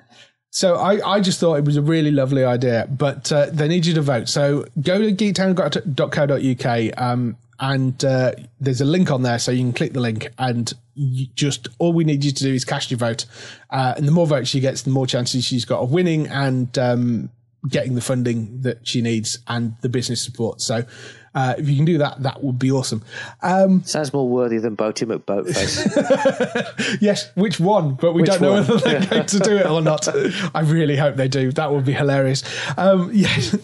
[0.51, 3.87] So I, I just thought it was a really lovely idea, but uh, they need
[3.87, 4.29] you to vote.
[4.29, 9.73] So go to geektown.co.uk um, and uh, there's a link on there, so you can
[9.73, 10.73] click the link and
[11.35, 13.27] just all we need you to do is cast your vote.
[13.70, 16.77] Uh, and the more votes she gets, the more chances she's got of winning and
[16.79, 17.31] um,
[17.68, 20.61] getting the funding that she needs and the business support.
[20.61, 20.85] So
[21.33, 23.05] Uh, if you can do that, that would be awesome.
[23.40, 26.99] Um, Sounds more worthy than Boaty McBoatface.
[27.01, 27.94] yes, which one?
[27.94, 28.66] But we Which don't know one?
[28.66, 30.09] whether they're going to do it or not.
[30.57, 31.53] I really hope they do.
[31.53, 32.42] That would be hilarious.
[32.77, 33.57] Um, yes.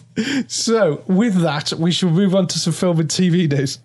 [0.46, 3.80] So, with that, we shall move on to some film and TV news.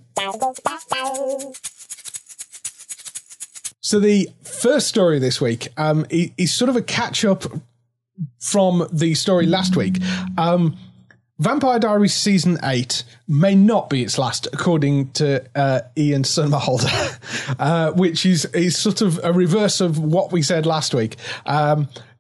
[3.82, 7.44] So, the first story this week um, is sort of a catch up
[8.40, 9.98] from the story last week.
[10.38, 10.78] Um,
[11.40, 17.92] Vampire Diaries season eight may not be its last, according to uh, Ian Somerhalder, uh,
[17.94, 21.16] which is is sort of a reverse of what we said last week.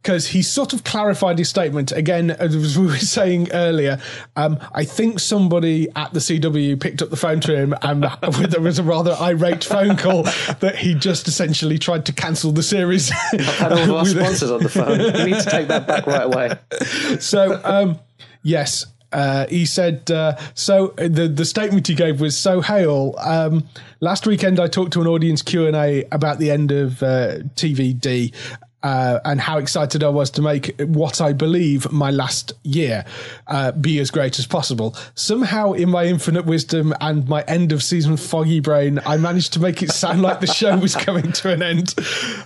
[0.01, 3.99] Because he sort of clarified his statement again, as we were saying earlier.
[4.35, 8.03] Um, I think somebody at the CW picked up the phone to him, and
[8.49, 12.63] there was a rather irate phone call that he just essentially tried to cancel the
[12.63, 13.11] series.
[13.33, 14.99] I've had all of our sponsors on the phone.
[14.99, 17.19] You need to take that back right away.
[17.19, 17.99] so um,
[18.43, 23.17] yes uh, he said uh, so the the statement he gave was so hey all
[23.19, 23.67] um,
[23.99, 28.33] last weekend I talked to an audience Q&A about the end of uh, TVD
[28.83, 33.05] uh, and how excited I was to make what I believe my last year
[33.47, 34.95] uh, be as great as possible.
[35.15, 39.59] Somehow, in my infinite wisdom and my end of season foggy brain, I managed to
[39.59, 41.93] make it sound like the show was coming to an end.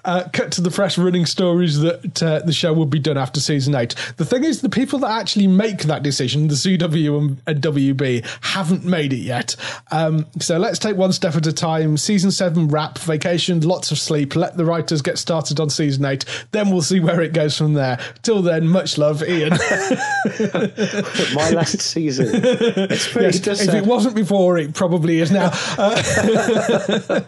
[0.04, 3.39] Uh, cut to the press running stories that uh, the show would be done after
[3.39, 3.95] season eight.
[4.17, 8.26] The thing is, the people that actually make that decision, the CW and, and WB,
[8.41, 9.56] haven't made it yet.
[9.91, 11.98] Um, so let's take one step at a time.
[11.98, 14.36] Season seven wrap, vacation, lots of sleep.
[14.36, 16.24] Let the writers get started on season eight.
[16.51, 17.99] Then we'll see where it goes from there.
[18.21, 19.49] Till then, much love, Ian.
[21.33, 22.29] My last season.
[22.31, 25.51] It's pretty Yes, just if uh, it wasn't before, it probably is now.
[25.77, 27.21] Uh,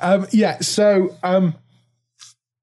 [0.00, 1.54] um, yeah, so um,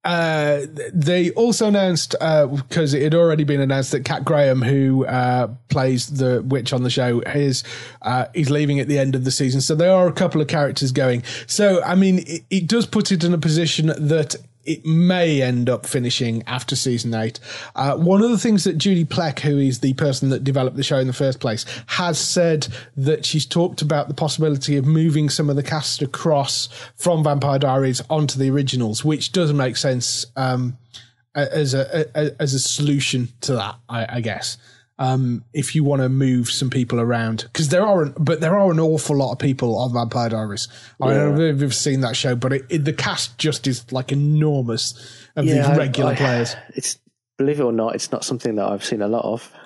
[0.06, 0.62] uh,
[0.94, 6.08] they also announced because it had already been announced that Kat Graham, who uh, plays
[6.08, 7.64] the witch on the show, is
[8.04, 9.62] uh, is leaving at the end of the season.
[9.62, 11.24] So there are a couple of characters going.
[11.48, 15.70] So I mean, it, it does put it in a position that it may end
[15.70, 17.40] up finishing after season eight.
[17.76, 20.84] Uh, one of the things that Julie Plec, who is the person that developed the
[20.84, 25.30] show in the first place, has said that she's talked about the possibility of moving
[25.30, 30.26] some of the cast across from Vampire Diaries onto the originals, which does make sense
[30.36, 30.78] um,
[31.36, 34.58] as a, a as a solution to that, I, I guess.
[34.98, 38.72] Um, if you want to move some people around, because there are, but there are
[38.72, 40.70] an awful lot of people on Vampire Diaries.
[41.02, 43.92] I don't know if you've seen that show, but it, it, the cast just is
[43.92, 44.94] like enormous
[45.36, 46.56] of yeah, these regular I- players.
[46.76, 46.98] It's
[47.38, 49.52] believe it or not, it's not something that I've seen a lot of.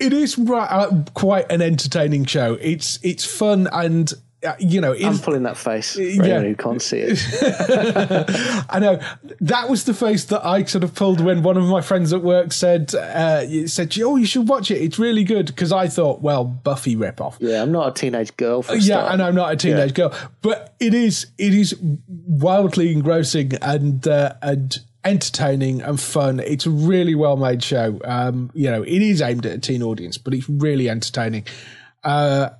[0.00, 2.54] it is uh, quite an entertaining show.
[2.60, 4.12] It's it's fun and
[4.58, 6.22] you know I'm pulling that face for Yeah.
[6.24, 7.18] anyone who can't see it.
[8.70, 9.00] I know.
[9.40, 12.22] That was the face that I sort of pulled when one of my friends at
[12.22, 14.80] work said uh, said oh you should watch it.
[14.82, 15.46] It's really good.
[15.46, 17.36] Because I thought well Buffy ripoff.
[17.40, 19.12] Yeah, I'm not a teenage girl for yeah start.
[19.14, 20.12] and I'm not a teenage girl.
[20.42, 21.74] But it is it is
[22.08, 26.40] wildly engrossing and uh, and entertaining and fun.
[26.40, 27.98] It's a really well made show.
[28.04, 31.44] Um you know it is aimed at a teen audience but it's really entertaining.
[32.04, 32.50] Uh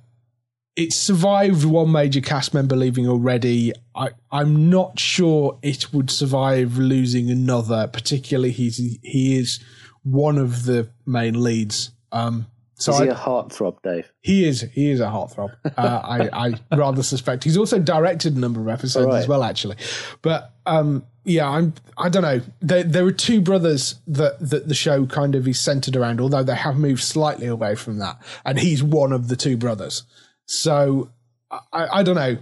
[0.77, 3.73] it's survived one major cast member leaving already.
[3.95, 7.87] I, I'm not sure it would survive losing another.
[7.87, 9.59] Particularly, he's he is
[10.03, 11.91] one of the main leads.
[12.11, 14.11] Um, so Is I, he a heartthrob, Dave?
[14.21, 15.49] he is he is a heartthrob.
[15.65, 16.29] Uh, I
[16.71, 19.17] I rather suspect he's also directed a number of episodes Right.
[19.17, 19.77] as well, actually.
[20.21, 22.39] But um, yeah, I'm I don't know.
[22.61, 26.43] There there are two brothers that that the show kind of is centered around, although
[26.43, 30.03] they have moved slightly away from that, and he's one of the two brothers.
[30.47, 31.09] So
[31.51, 32.37] I, I don't know.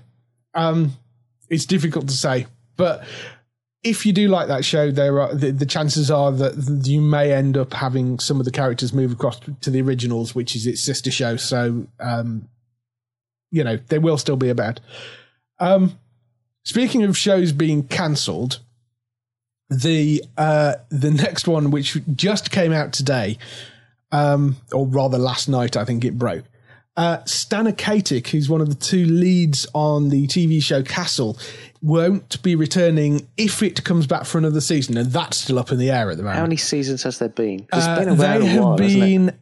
[0.53, 0.93] Um,
[1.49, 3.03] it's difficult to say, but
[3.83, 7.31] if you do like that show, there are the, the chances are that you may
[7.31, 10.81] end up having some of the characters move across to the originals, which is its
[10.81, 11.35] sister show.
[11.35, 12.49] So, um,
[13.51, 14.79] you know, there will still be about.
[15.59, 15.99] Um,
[16.63, 18.59] speaking of shows being cancelled,
[19.69, 23.37] the uh, the next one, which just came out today,
[24.11, 26.45] um, or rather last night, I think it broke.
[26.97, 31.37] Uh, Stana Katic, who's one of the two leads on the TV show Castle,
[31.81, 35.77] won't be returning if it comes back for another season, and that's still up in
[35.77, 36.37] the air at the moment.
[36.37, 37.67] How many seasons has there been?
[37.71, 39.37] Uh, been they have while, been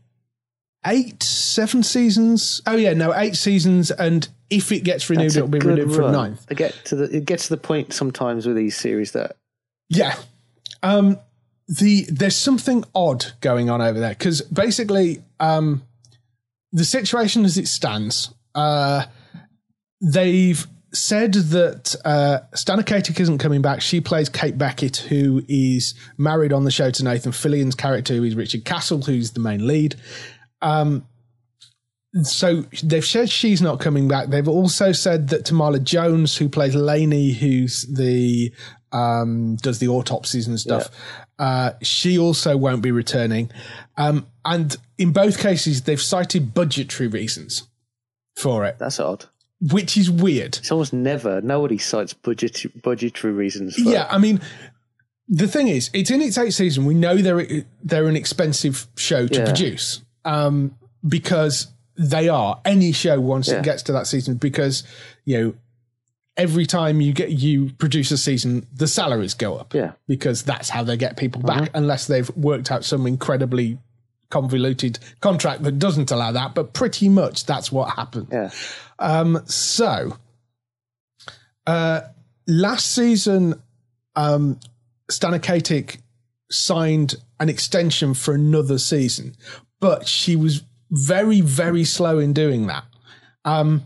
[0.85, 2.61] eight, seven seasons.
[2.65, 6.03] Oh yeah, no, eight seasons, and if it gets renewed, That's it'll be renewed for
[6.03, 6.45] a ninth.
[6.47, 9.35] They get to the it gets to the point sometimes with these series that
[9.89, 10.15] Yeah.
[10.81, 11.19] Um
[11.67, 15.83] the there's something odd going on over there because basically um
[16.73, 19.05] the situation as it stands, uh
[20.01, 23.81] they've said that uh Stana Katic isn't coming back.
[23.81, 28.23] She plays Kate Beckett, who is married on the show to Nathan Fillion's character, who
[28.23, 29.95] is Richard Castle, who's the main lead.
[30.61, 31.07] Um
[32.21, 34.29] so they've said she's not coming back.
[34.29, 38.53] They've also said that Tamala Jones, who plays Lanie, who's the
[38.91, 40.89] um, does the autopsies and stuff,
[41.39, 43.49] uh, she also won't be returning.
[43.97, 47.67] Um, and in both cases, they've cited budgetary reasons
[48.37, 49.25] for it, That's odd.
[49.71, 50.57] which is weird.
[50.57, 51.41] It's almost never.
[51.41, 53.75] Nobody cites budget budgetary reasons.
[53.75, 54.39] For Yeah, I mean,
[55.27, 56.85] the thing is, it's in its eighth season.
[56.85, 59.45] We know they're they're an expensive show to Yeah.
[59.45, 60.75] produce um,
[61.07, 62.59] because they are.
[62.65, 63.55] Any show once Yeah.
[63.59, 64.83] it gets to that season, because
[65.25, 65.53] you know
[66.35, 69.73] every time you get you produce a season, the salaries go up.
[69.73, 69.91] Yeah.
[70.07, 73.77] because that's how they get people back, unless they've worked out some incredibly
[74.31, 76.55] convoluted contract that doesn't allow that.
[76.55, 78.27] But pretty much that's what happened.
[78.31, 78.49] Yeah.
[78.97, 80.17] Um, so,
[81.67, 82.01] uh,
[82.47, 83.61] last season,
[84.15, 84.59] um,
[85.11, 85.97] Stana Katic
[86.49, 89.35] signed an extension for another season,
[89.79, 90.63] but she was
[90.93, 92.85] very, very slow in doing that.
[93.45, 93.83] Um,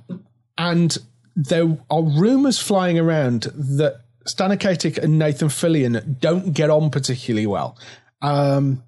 [0.58, 0.96] and
[1.36, 7.48] there are rumors flying around that Stana Katic and Nathan Fillion don't get on particularly
[7.48, 7.78] well.
[8.22, 8.84] Um,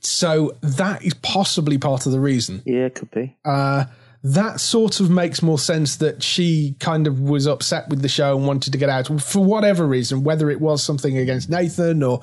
[0.00, 3.36] so that is possibly part of the reason Yeah, it could be.
[3.44, 3.86] uh,
[4.22, 8.36] that sort of makes more sense that she kind of was upset with the show
[8.36, 12.20] and wanted to get out for whatever reason, whether it was something against Nathan or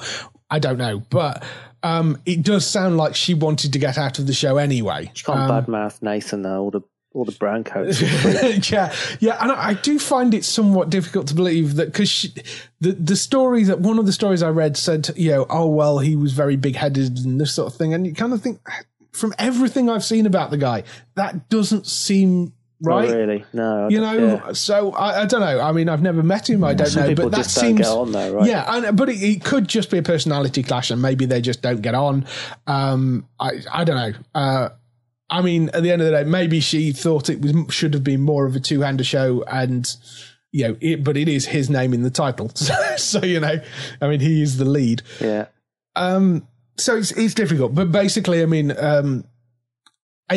[0.50, 1.02] I don't know.
[1.10, 1.44] But
[1.84, 5.12] um, it does sound like she wanted to get out of the show anyway.
[5.14, 6.62] She can't badmouth Nathan though.
[6.62, 6.82] All the
[7.14, 8.02] all the brown coats.
[8.72, 12.34] yeah, yeah, and I, I do find it somewhat difficult to believe that because
[12.80, 16.00] the the story that one of the stories I read said, you know, oh well,
[16.00, 18.60] he was very big headed and this sort of thing, and you kind of think
[19.12, 20.84] from everything I've seen about the guy,
[21.16, 22.54] that doesn't seem
[22.84, 23.10] right.
[23.10, 23.46] Not really.
[23.54, 23.88] No.
[23.90, 24.54] You know, yeah.
[24.54, 25.60] so I, I don't know.
[25.60, 26.64] I mean, I've never met him.
[26.64, 28.48] I don't Some know, but that seems get on though, right?
[28.48, 28.66] yeah.
[28.68, 31.82] And, but it, it could just be a personality clash, and maybe they just don't
[31.82, 32.26] get on.
[32.68, 34.20] Um, I I don't know.
[34.36, 34.70] Uh,
[35.30, 38.04] I mean, at the end of the day, maybe she thought it was should have
[38.04, 39.90] been more of a two hander show, and
[40.52, 43.60] you know, it, but it is his name in the title, so, so you know,
[44.02, 45.02] I mean, he is the lead.
[45.20, 45.48] Yeah.
[45.96, 49.26] Um, so it's it's difficult, but basically, I mean, um,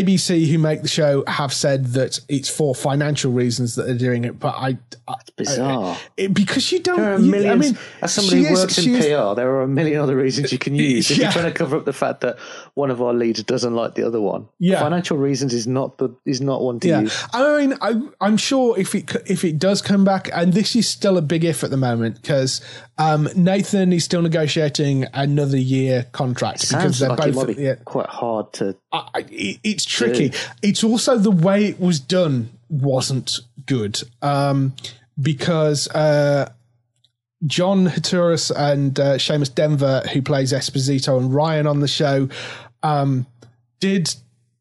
[0.02, 4.24] ABC who make the show have said that it's for financial reasons that they're doing
[4.24, 4.78] it, but I,
[5.08, 5.96] I Bizarre.
[6.16, 6.96] it, because you don't.
[6.96, 7.52] There are you- millions.
[7.66, 9.68] I mean, as somebody she who is- works she in is- PR, there are a
[9.68, 11.10] million other reasons you can use.
[11.10, 11.24] If Yeah.
[11.24, 12.38] you're trying to cover up the fact that
[12.74, 14.80] one of our leads doesn't like the other one, Yeah.
[14.80, 17.24] financial reasons is not the is not one to Yeah, use.
[17.32, 20.88] I mean, I, I'm sure if it if it does come back, and this is
[20.88, 22.60] still a big if at the moment because
[22.98, 27.46] um, Nathan is still negotiating another year contract because they're like it both.
[27.48, 28.74] might be yeah, quite hard to.
[28.92, 30.32] I, I- it- it's tricky.
[30.62, 34.74] It's also the way it was done wasn't good um,
[35.20, 36.50] because uh,
[37.46, 42.28] Jon Huertas and uh, Seamus Dever, who plays Esposito and Ryan on the show,
[42.82, 43.26] um,
[43.80, 44.14] did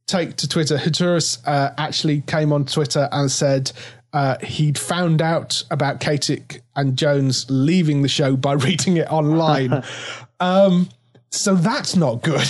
[0.07, 0.77] take to Twitter.
[0.77, 3.71] Huertas uh, actually came on Twitter and said.
[4.13, 9.83] Uh, he'd found out about Katic and Jones leaving the show by reading it online.
[10.39, 10.87] um,
[11.35, 12.47] so that's not good.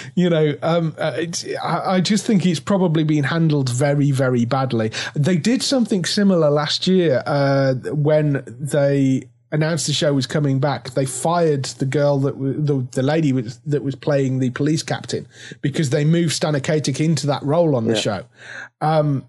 [0.14, 4.44] you know, um, uh, it's, I, I just think it's probably been handled very, very
[4.44, 4.92] badly.
[5.14, 10.90] They did something similar last year uh, when they announced the show was coming back.
[10.90, 14.82] They fired the girl that w- the the lady was, that was playing the police
[14.82, 15.26] captain
[15.62, 18.24] because they moved Stana Katic into that role on the show.
[18.80, 19.24] Um,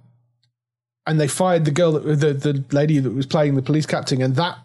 [1.06, 4.22] and they fired the girl that the the lady that was playing the police captain,
[4.22, 4.58] and that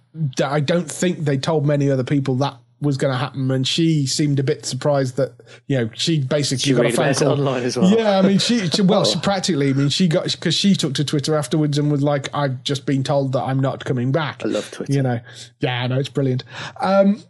[0.45, 4.07] I don't think they told many other people that was going to happen, and she
[4.07, 5.33] seemed a bit surprised that
[5.68, 7.89] you know she basically She got a read phone about call online as well.
[7.91, 10.93] Yeah, I mean she, she well she practically I mean she got because she took
[10.95, 14.43] to Twitter afterwards and was like I've just been told that I'm not coming back.
[14.45, 14.93] I love Twitter.
[14.93, 15.20] You know,
[15.61, 16.45] yeah, I know it's brilliant.
[16.80, 17.22] Um,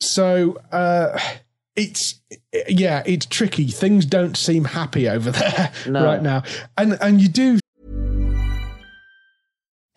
[0.00, 1.18] so uh,
[1.74, 2.20] it's
[2.68, 3.68] yeah, it's tricky.
[3.68, 6.04] Things don't seem happy over there No.
[6.04, 6.42] right now,
[6.76, 7.58] and and you do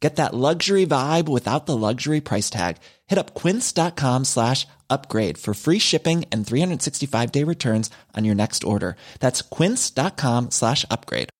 [0.00, 2.76] Get that luxury vibe without the luxury price tag.
[3.06, 8.62] Hit up quince.com slash upgrade for free shipping and 365 day returns on your next
[8.62, 8.96] order.
[9.20, 11.30] That's quince.com slash upgrade.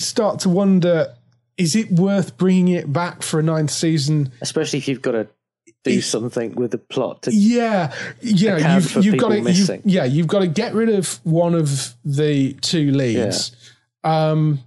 [0.00, 1.14] start to wonder:
[1.56, 4.32] is it worth bringing it back for a ninth season?
[4.40, 5.28] Especially if you've got to
[5.84, 9.82] do something with the plot to Yeah, yeah, you've for you've got to you, missing.
[9.84, 13.54] yeah, you've got to get rid of one of the two leads.
[14.02, 14.60] Um,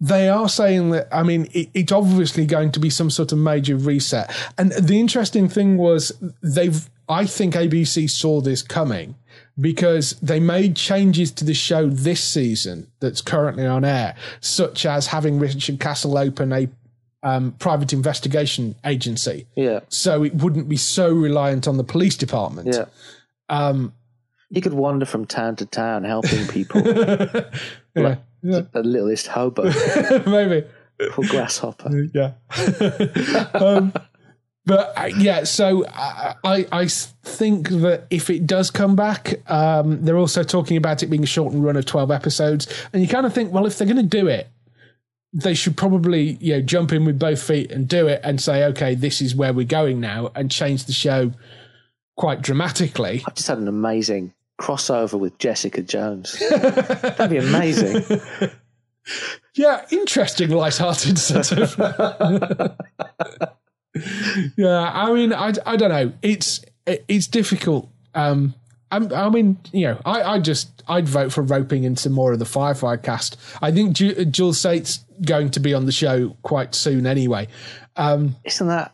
[0.00, 3.38] they are saying that i mean it, it's obviously going to be some sort of
[3.38, 4.30] major reset.
[4.58, 9.14] And the interesting thing was they've i think abc saw this coming
[9.60, 15.08] because they made changes to the show this season that's currently on air such as
[15.08, 16.68] having richard castle open a
[17.24, 19.46] um, private investigation agency.
[19.56, 22.68] Yeah, so it wouldn't be so reliant on the police department.
[22.74, 22.84] Yeah.
[23.48, 23.94] um,
[24.54, 26.80] He could wander from town to town helping people.
[26.86, 28.60] yeah, yeah.
[28.72, 29.64] the littlest hobo,
[30.26, 30.66] maybe
[31.10, 32.08] poor grasshopper.
[32.14, 32.32] yeah.
[33.54, 33.92] um,
[34.66, 40.02] but uh, yeah, so I, I I think that if it does come back, um,
[40.04, 43.26] they're also talking about it being a shortened run of twelve episodes, and you kind
[43.26, 44.48] of think, well, if they're going to do it,
[45.34, 48.64] they should probably you know jump in with both feet and do it, and say,
[48.64, 51.32] okay, this is where we're going now, and change the show
[52.16, 53.22] quite dramatically.
[53.26, 56.38] I've just had an amazing crossover with Jessica Jones.
[56.50, 58.20] That'd be amazing.
[59.54, 61.76] Yeah, interesting, light-hearted sort of.
[64.56, 66.12] yeah, I mean, I, I don't know.
[66.22, 67.88] It's it, it's difficult.
[68.14, 68.54] Um,
[68.90, 72.38] I'm, I mean, you know, I, I just I'd vote for roping into more of
[72.38, 73.38] the Firefly cast.
[73.62, 77.46] I think Ju- Jewel Staite's going to be on the show quite soon anyway.
[77.96, 78.93] Um, Isn't that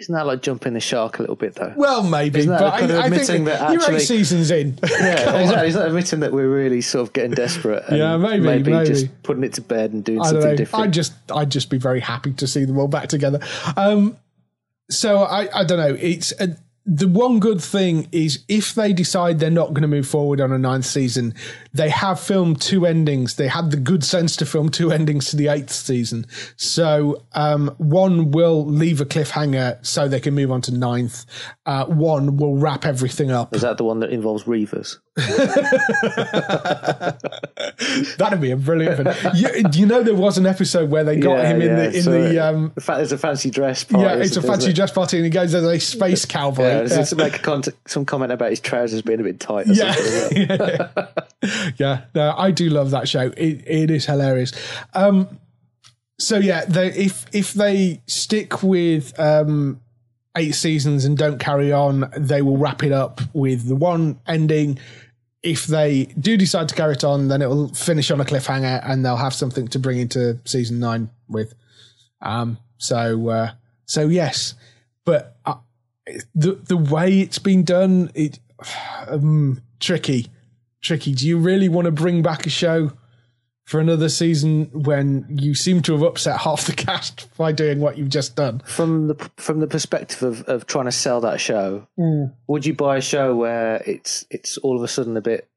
[0.00, 1.72] isn't that like jumping the shark a little bit though?
[1.76, 4.78] well, maybe, but kind of I, I think admitting that you're actually- eight seasons in.
[4.90, 5.66] Yeah, exactly.
[5.66, 7.84] He's not admitting that we're really sort of getting desperate.
[7.92, 8.86] Yeah, maybe, maybe, maybe.
[8.86, 10.56] just putting it to bed and doing something know.
[10.56, 10.84] different.
[10.86, 13.40] I'd just I'd just be very happy to see them all back together.
[13.76, 14.16] Um,
[14.88, 15.96] so I I don't know.
[16.00, 16.54] It's uh
[16.86, 20.50] the one good thing is if they decide they're not going to move forward on
[20.50, 21.34] a ninth season,
[21.74, 23.36] they have filmed two endings.
[23.36, 26.26] They had the good sense to film two endings to the eighth season.
[26.56, 31.26] So um, one will leave a cliffhanger so they can move on to ninth.
[31.66, 33.54] Uh, one will wrap everything up.
[33.54, 34.96] Is that the one that involves Reavers?
[38.18, 39.06] That'd be a brilliant.
[39.34, 41.96] You, you know, there was an episode where they got Yeah, him in yeah, the
[41.96, 44.04] in so the um, there's a fancy dress party.
[44.04, 44.76] Yeah, it's a fancy it?
[44.76, 46.62] dress party, and he goes as a space cowboy.
[46.64, 49.66] Yeah, Yeah, to make a con- some comment about his trousers being a bit tight.
[49.66, 49.94] Yeah.
[50.32, 51.06] yeah.
[51.76, 52.02] yeah.
[52.14, 53.32] No, I do love that show.
[53.36, 54.52] It, it is hilarious.
[54.94, 55.38] Um,
[56.18, 59.80] so yeah, they, if if they stick with um,
[60.36, 64.78] eight seasons and don't carry on, they will wrap it up with the one ending.
[65.42, 68.82] If they do decide to carry it on, then it will finish on a cliffhanger,
[68.84, 71.54] and they'll have something to bring into season nine with.
[72.20, 73.52] Um, so uh,
[73.86, 74.54] so yes,
[75.04, 75.54] but uh,
[76.34, 78.38] the the way it's been done, it
[79.08, 80.28] um, tricky,
[80.82, 81.14] tricky.
[81.14, 82.92] Do you really want to bring back a show
[83.70, 87.96] for another season when you seem to have upset half the cast by doing what
[87.96, 88.60] you've just done?
[88.66, 92.32] From the from the perspective of, of trying to sell that show, Mm.
[92.48, 95.48] would you buy a show where it's it's all of a sudden a bit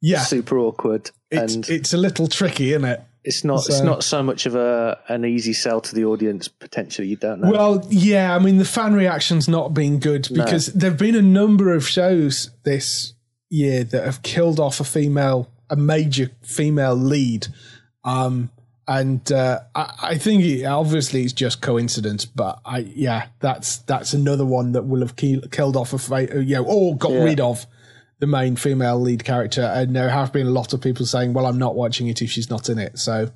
[0.00, 3.00] Yeah, super awkward it's and it's a little tricky, isn't it?
[3.24, 6.48] it's not so- it's not so much of a an easy sell to the audience
[6.48, 7.50] potentially you don't know.
[7.50, 10.44] Well, yeah, I mean the fan reaction's not been good No.
[10.44, 13.12] because there've been a number of shows this
[13.50, 17.46] year that have killed off a female, a major female lead,
[18.04, 18.50] um,
[18.86, 24.14] and uh, I, I think it, obviously it's just coincidence, but I yeah, that's that's
[24.14, 27.24] another one that will have ki- killed off a fa- you know or got Yeah.
[27.24, 27.66] rid of
[28.20, 31.46] the main female lead character, and there have been a lot of people saying, "Well,
[31.46, 33.30] I'm not watching it if she's not in it." So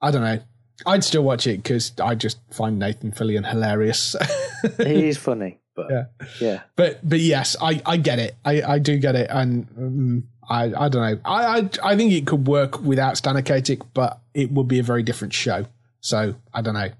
[0.00, 0.40] I don't know.
[0.84, 4.14] I'd still watch it because I just find Nathan Fillion hilarious.
[4.78, 6.04] He's funny, but Yeah.
[6.40, 6.60] yeah.
[6.76, 8.34] but but yes, I, I get it.
[8.44, 11.20] I, I do get it, and um, I I don't know.
[11.24, 14.82] I, I I think it could work without Stana Katic, but it would be a
[14.82, 15.66] very different show.
[16.00, 16.90] So I don't know.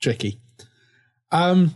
[0.00, 0.40] Tricky.
[1.32, 1.74] Um.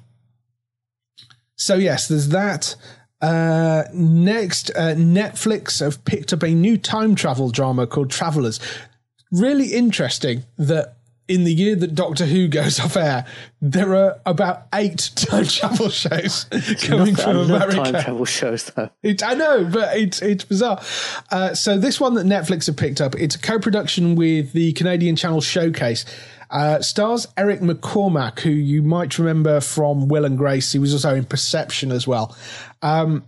[1.56, 2.76] So yes, there's that.
[3.20, 8.58] Uh, next, uh, Netflix have picked up a new time travel drama called Travelers.
[9.30, 10.96] Really interesting that
[11.32, 13.24] in the year that Doctor Who goes off air,
[13.60, 16.44] there are about eight time travel shows
[16.82, 17.76] coming I from America.
[17.76, 18.90] time travel shows though.
[19.02, 20.80] It, I know, but it's it's bizarre.
[21.30, 25.16] Uh, so this one that Netflix have picked up, it's a co-production with the Canadian
[25.16, 26.04] channel Showcase.
[26.50, 30.70] Uh, stars Eric McCormack, who you might remember from Will and Grace.
[30.72, 32.36] He was also in Perception as well.
[32.82, 33.24] Um,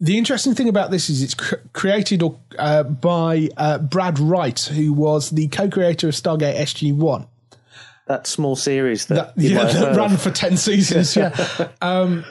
[0.00, 4.58] the interesting thing about this is it's cr- created or, uh, by uh, Brad Wright,
[4.58, 7.26] who was the co-creator of Stargate SG One
[8.12, 11.16] That small series that, that, yeah, that ran for 10 seasons.
[11.16, 11.34] Yeah.
[11.80, 12.26] um,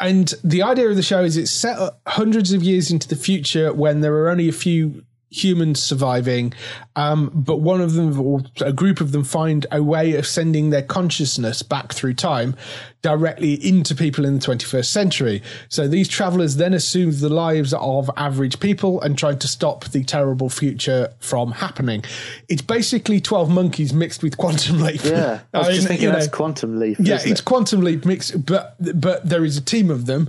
[0.00, 3.72] and the idea of the show is it's set hundreds of years into the future
[3.72, 6.52] when there are only a few humans surviving,
[6.96, 10.70] um, but one of them or a group of them find a way of sending
[10.70, 12.56] their consciousness back through time
[13.02, 15.42] directly into people in the 21st century.
[15.68, 20.04] So these travelers then assume the lives of average people and try to stop the
[20.04, 22.04] terrible future from happening.
[22.48, 25.04] It's basically 12 monkeys mixed with Quantum Leap.
[25.04, 26.98] Yeah, I was mean, just thinking you know, that's Quantum Leap.
[27.00, 27.44] yeah, it's it?
[27.44, 30.28] Quantum Leap mixed, but but there is a team of them,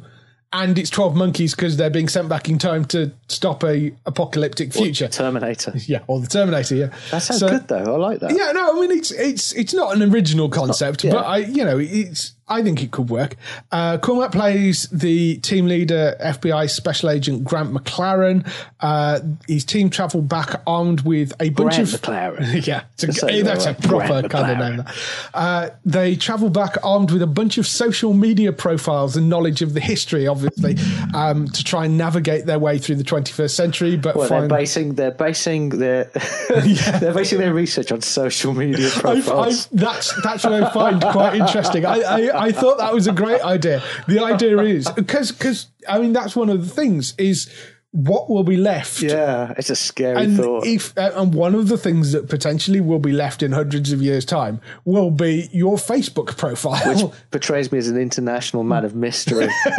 [0.53, 4.73] and it's twelve monkeys because they're being sent back in time to stop a apocalyptic
[4.73, 5.07] future.
[5.07, 5.73] Terminator.
[5.85, 6.75] yeah, or the Terminator.
[6.75, 7.95] Yeah, That sounds So- good though.
[7.95, 8.31] I like that.
[8.31, 11.11] Yeah, no, I mean it's it's it's not an original concept, yeah.
[11.13, 13.37] but I you know it's I think it could work.
[13.71, 18.45] Uh, Cormac plays the team leader, FBI Special Agent Grant McLaren.
[18.81, 22.65] Uh, his team travel back armed with a bunch Grant of McLaren.
[22.67, 24.85] yeah, it's a, Just say it that's a proper Grant kind of name.
[25.33, 29.73] Uh, they travel back armed with a bunch of social media profiles and knowledge of
[29.73, 30.75] the history, obviously,
[31.13, 33.95] um, to try and navigate their way through the 21st century.
[33.95, 36.03] But Well, they're basing they're basing their
[36.49, 39.67] they're basing their research on social media I, I, profiles.
[39.67, 41.85] that's that's what I find quite interesting.
[41.85, 43.83] I, I, I thought that was a great idea.
[44.07, 47.49] The idea is because because I mean that's one of the things is
[47.93, 49.01] what will be left.
[49.01, 50.65] yeah, it's a scary And thought.
[50.65, 54.01] if uh, and one of the things that potentially will be left in hundreds of
[54.01, 56.79] years' time will be your Facebook profile.
[56.95, 59.49] which portrays me as an international man of mystery.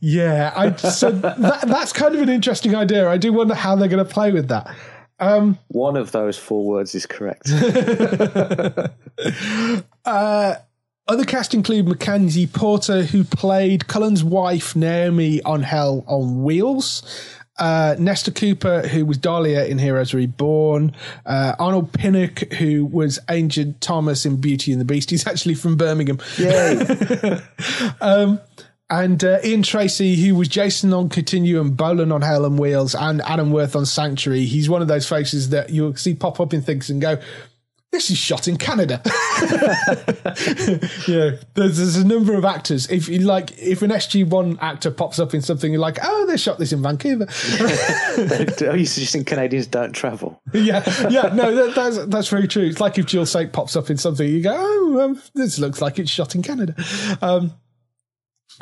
[0.00, 3.06] yeah, I, so that, that's kind of an interesting idea.
[3.08, 4.74] I do wonder how they're going to play with that.
[5.68, 7.50] One of those four words is correct.
[11.08, 17.04] Other cast include Mackenzie Porter, who played Cullen's wife Naomi on Hell on Wheels.
[17.58, 20.94] Uh, Nesta Cooper, who was Dahlia in Heroes Reborn.
[21.24, 25.10] Uh, Arnold Pinnock, who was Agent Thomas in Beauty and the Beast.
[25.10, 26.18] He's actually from Birmingham.
[26.38, 27.40] Yay!
[28.88, 33.20] And uh, Ian Tracey, who was Jason on Continuum, Bolan on Hell and Wheels, and
[33.22, 34.44] Adam Worth on Sanctuary.
[34.44, 37.18] He's one of those faces that you'll see pop up in things and go,
[37.96, 39.00] this is shot in Canada.
[41.08, 42.90] yeah, there's, there's a number of actors.
[42.90, 46.36] If you like, if an SG1 actor pops up in something, you're like, oh, they
[46.36, 47.24] shot this in Vancouver.
[48.68, 50.40] Are you suggesting Canadians don't travel?
[50.52, 52.64] yeah, yeah, no, that, that's that's very true.
[52.64, 55.80] It's like if Jewel Staite pops up in something, you go, oh, um, this looks
[55.80, 56.74] like it's shot in Canada.
[57.22, 57.54] Um,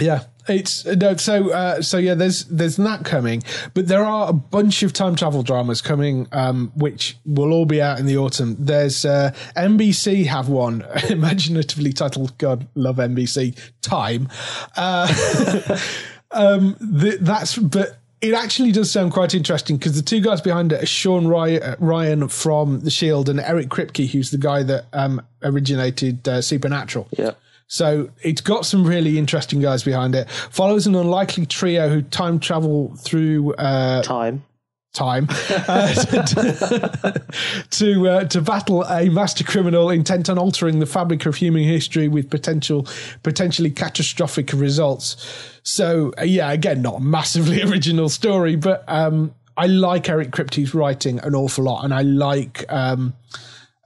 [0.01, 1.17] yeah, it's no.
[1.17, 3.43] So, uh, so yeah, there's there's that coming,
[3.75, 7.81] but there are a bunch of time travel dramas coming, um, which will all be
[7.81, 8.57] out in the autumn.
[8.59, 14.29] There's uh, NBC have one imaginatively titled "God Love NBC Time."
[14.77, 15.79] Uh,
[16.33, 20.73] um, th- that's but it actually does sound quite interesting because the two guys behind
[20.73, 25.21] it are Shawn Ryan from The Shield and Eric Kripke, who's the guy that um,
[25.43, 27.07] originated uh, Supernatural.
[27.17, 27.33] Yeah.
[27.67, 30.29] So it's got some really interesting guys behind it.
[30.31, 34.45] Follows an unlikely trio who time travel through uh, Time.
[34.93, 35.27] time
[35.69, 37.23] uh, to
[37.71, 42.07] to, uh, to battle a master criminal intent on altering the fabric of human history
[42.07, 42.87] with potential
[43.23, 45.17] potentially catastrophic results.
[45.63, 50.75] So uh, yeah, again, not a massively original story, but um, I like Eric Kripke's
[50.75, 53.15] writing an awful lot, and I like um,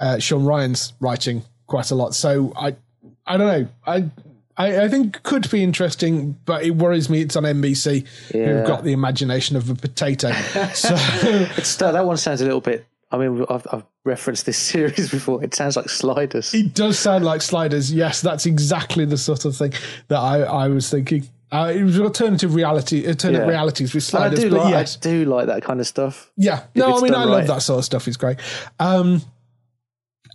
[0.01, 2.15] uh, Shawn Ryan's writing quite a lot.
[2.15, 2.77] So I
[3.29, 4.11] I don't know I.
[4.61, 7.21] I, I think could be interesting, but it worries me.
[7.21, 8.05] It's on NBC,
[8.35, 8.45] Yeah.
[8.47, 10.33] who've got the imagination of a potato.
[10.75, 12.85] So that one sounds a little bit.
[13.13, 15.43] I mean, I've, I've referenced this series before.
[15.45, 16.53] It sounds like Sliders.
[16.55, 17.93] It does sound like sliders.
[17.93, 19.73] Yes, that's exactly the sort of thing
[20.09, 21.29] that I, I was thinking.
[21.51, 23.47] Uh, it was alternative reality, alternate Yeah.
[23.47, 24.41] realities with And I sliders.
[24.41, 24.71] do like.
[24.71, 26.31] yes, I do like that kind of stuff.
[26.37, 26.65] yeah.
[26.75, 28.07] No, I mean I love that sort of stuff.
[28.09, 28.39] It's great.
[28.81, 29.23] Um,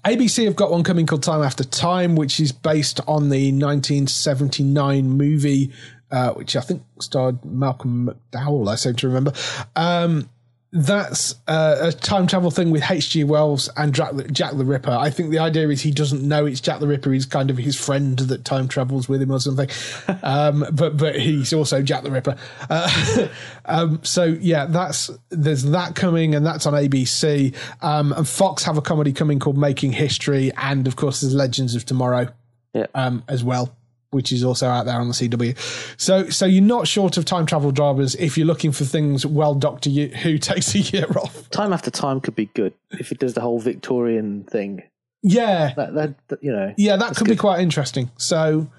[0.06, 5.10] ABC have got one coming called Time After Time, which is based on the 1979
[5.10, 5.72] movie,
[6.12, 8.70] uh, which I think starred Malcolm McDowell.
[8.70, 9.32] I seem to remember.
[9.78, 10.30] Um,
[10.76, 13.24] that's uh, a time travel thing with H.G.
[13.26, 14.90] Wells and Jack the, Jack the Ripper.
[14.92, 17.12] I think the idea is he doesn't know it's Jack the Ripper.
[17.12, 19.70] He's kind of his friend that time travels with him or something.
[20.24, 22.38] Um, but but he's also Jack the Ripper.
[22.70, 23.28] Uh,
[23.66, 27.54] um, so yeah, that's there's that coming, and that's on ABC.
[27.82, 31.76] Um, and Fox have a comedy coming called Making History, and of course there's Legends
[31.76, 32.30] of Tomorrow
[32.74, 32.88] Yeah.
[32.96, 33.76] um, as well,
[34.14, 35.58] which is also out there on the CW.
[36.00, 39.26] So, so you're not short of time travel dramas if you're looking for things.
[39.26, 41.50] Well, Doctor Who takes a year off.
[41.50, 44.84] Time after time could be good if it does the whole Victorian thing.
[45.26, 46.74] Yeah, That, that, that, you know.
[46.78, 48.12] yeah, that could be quite interesting.
[48.18, 48.70] So,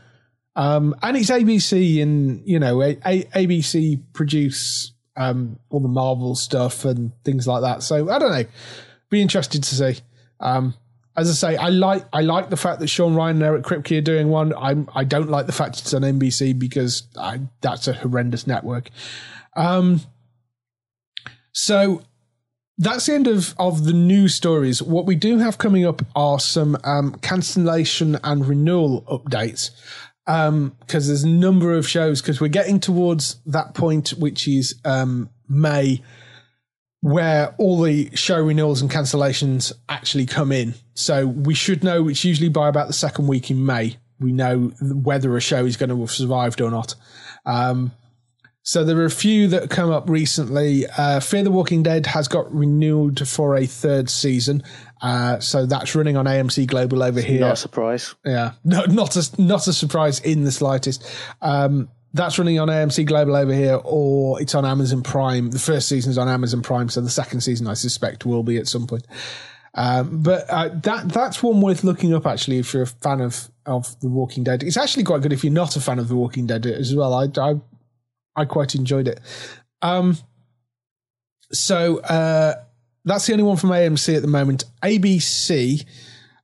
[0.57, 6.35] um, and it's ABC, and you know, a- a- ABC produce um, all the Marvel
[6.35, 7.83] stuff and things like that.
[7.83, 8.45] So I don't know.
[9.11, 10.01] Be interested to see.
[10.41, 10.75] Um,
[11.17, 13.99] as I say, I like I like the fact that Shawn Ryan and Eric Kripke
[13.99, 14.53] are doing one.
[14.55, 18.91] I'm I don't like the fact it's on NBC because I, that's a horrendous network.
[19.57, 20.01] Um,
[21.55, 22.03] So
[22.77, 24.83] that's the end of, of the news stories.
[24.83, 29.71] What we do have coming up are some um, cancellation and renewal updates
[30.27, 34.75] because um, there's a number of shows because we're getting towards that point, which is
[34.85, 36.03] um, May,
[37.05, 40.73] where all the show renewals and cancellations actually come in.
[40.95, 43.99] So we should know it's usually by about the second week in May.
[44.21, 46.95] We know whether a show is going to have survived or not.
[47.45, 47.93] Um,
[48.63, 50.87] so there are a few that come up recently.
[50.87, 54.63] Uh, Fear the Walking Dead has got renewed for a third season.
[55.03, 57.41] Uh, so that's running on AMC Global over here.
[57.41, 58.15] Not a surprise.
[58.25, 61.07] Yeah, no, not a not a surprise in the slightest.
[61.43, 65.51] Um, that's running on AMC Global over here, or it's on Amazon Prime.
[65.51, 68.57] The first season is on Amazon Prime, so the second season, I suspect, will be
[68.57, 69.07] at some point.
[69.75, 73.51] Um, but uh, that that's one worth looking up actually if you're a fan of
[73.67, 74.63] of The Walking Dead.
[74.63, 77.13] It's actually quite good if you're not a fan of The Walking Dead as well.
[77.13, 77.61] I I
[78.37, 79.19] I quite enjoyed it.
[79.83, 80.17] Um,
[81.53, 82.55] so uh,
[83.05, 84.65] that's the only one from AMC at the moment.
[84.85, 85.85] ABC.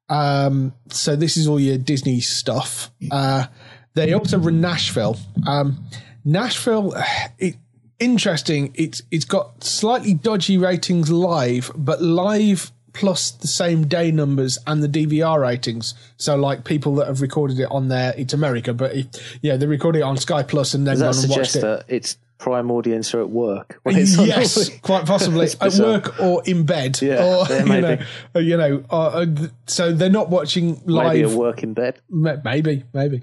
[0.08, 2.90] Um, so this is all your Disney stuff.
[3.12, 3.46] Uh,
[3.94, 5.16] they also run Nashville.
[5.46, 5.84] Um,
[6.24, 6.94] Nashville,
[7.38, 7.56] it,
[7.98, 8.72] interesting.
[8.74, 14.82] It's it's got slightly dodgy ratings live, but live plus the same day numbers and
[14.82, 15.94] the DVR ratings.
[16.16, 19.66] So like people that have recorded it on there, it's America, but if, yeah, they
[19.66, 21.60] recorded it on Sky Plus and then Does gone that and watched it.
[21.60, 23.80] that it's prime audience or at work?
[23.86, 27.00] yes, quite possibly at work or in bed.
[27.00, 27.82] Yeah, or, yeah, you maybe.
[27.82, 27.98] know,
[28.34, 28.84] uh, you know.
[28.90, 29.26] Uh, uh,
[29.66, 31.12] so they're not watching live.
[31.12, 32.00] Maybe at work in bed.
[32.08, 33.22] Maybe, maybe.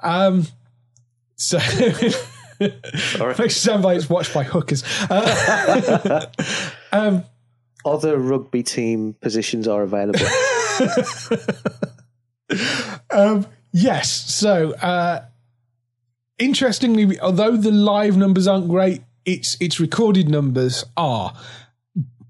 [0.00, 0.46] Um,
[1.36, 3.34] so Sorry.
[3.38, 4.84] makes it sound like it's watched by hookers.
[5.10, 6.26] Uh,
[6.92, 7.24] um,
[7.84, 10.24] Other rugby team positions are available.
[13.10, 14.10] um, yes.
[14.32, 15.24] So, uh,
[16.42, 21.34] interestingly, although the live numbers aren't great, its its recorded numbers are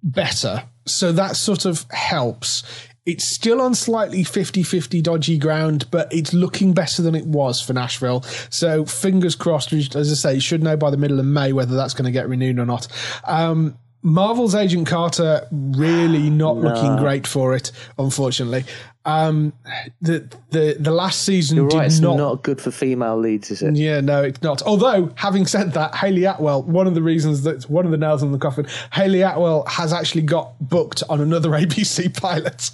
[0.02, 0.64] better.
[0.84, 2.62] So that sort of helps.
[3.04, 7.60] It's still on slightly 50 50 dodgy ground, but it's looking better than it was
[7.60, 8.22] for Nashville.
[8.50, 11.74] So fingers crossed, as I say, you should know by the middle of May whether
[11.74, 12.86] that's going to get renewed or not.
[13.24, 18.64] Um, Marvel's Agent Carter really not looking great for it, unfortunately.
[19.04, 19.52] Um,
[20.00, 23.50] the the the last season You're did right, it's not not, good for female leads,
[23.50, 23.74] is it?
[23.74, 24.62] yeah, no, it's not.
[24.62, 28.22] Although, having said that, Hayley Atwell, one of the reasons that one of the nails
[28.22, 32.70] in the coffin, Hayley Atwell has actually got booked on another ABC pilot,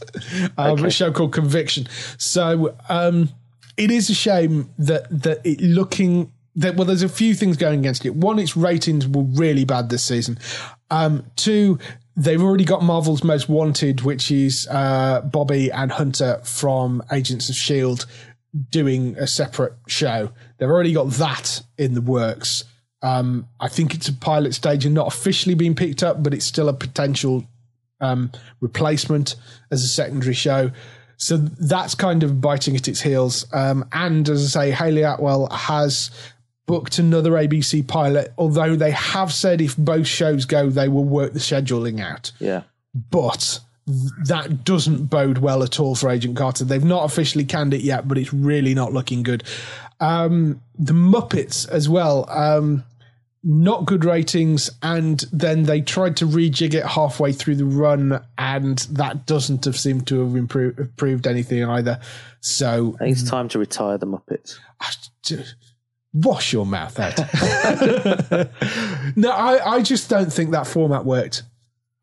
[0.59, 1.87] uh, a show called Conviction.
[2.19, 3.31] So um,
[3.79, 7.79] it is a shame that that it looking that well, there's a few things going
[7.79, 8.15] against it.
[8.17, 10.39] One, its ratings were really bad this season.
[10.91, 11.79] Um, two,
[12.19, 17.55] they've already got Marvel's Most Wanted, which is uh, Bobby and Hunter from Agents of
[17.55, 18.07] Shield
[18.71, 20.31] doing a separate show.
[20.59, 22.65] They've already got that in the works.
[23.03, 26.45] Um, I think it's a pilot stage and not officially being picked up, but it's
[26.45, 27.45] still a potential
[28.01, 29.37] um, replacement
[29.71, 30.73] as a secondary show.
[31.19, 33.47] So that's kind of biting at its heels.
[33.53, 36.11] Um, and as I say, Hayley Atwell has
[36.69, 41.33] booked another ABC pilot, although they have said if both shows go, they will work
[41.33, 42.63] the scheduling out Yeah.
[43.11, 43.59] but
[44.27, 46.65] that doesn't bode well at all for Agent Carter.
[46.65, 49.43] They've not officially canned it yet, but it's really not looking good.
[49.99, 52.85] Um, the Muppets as well, um,
[53.43, 58.79] not good ratings, and then they tried to rejig it halfway through the run, and
[58.91, 61.99] that doesn't have seemed to have improved, improved anything either.
[62.41, 64.59] So I think it's time to retire the Muppets.
[66.23, 67.19] Wash your mouth out.
[69.17, 71.43] no, I, I just don't think that format worked.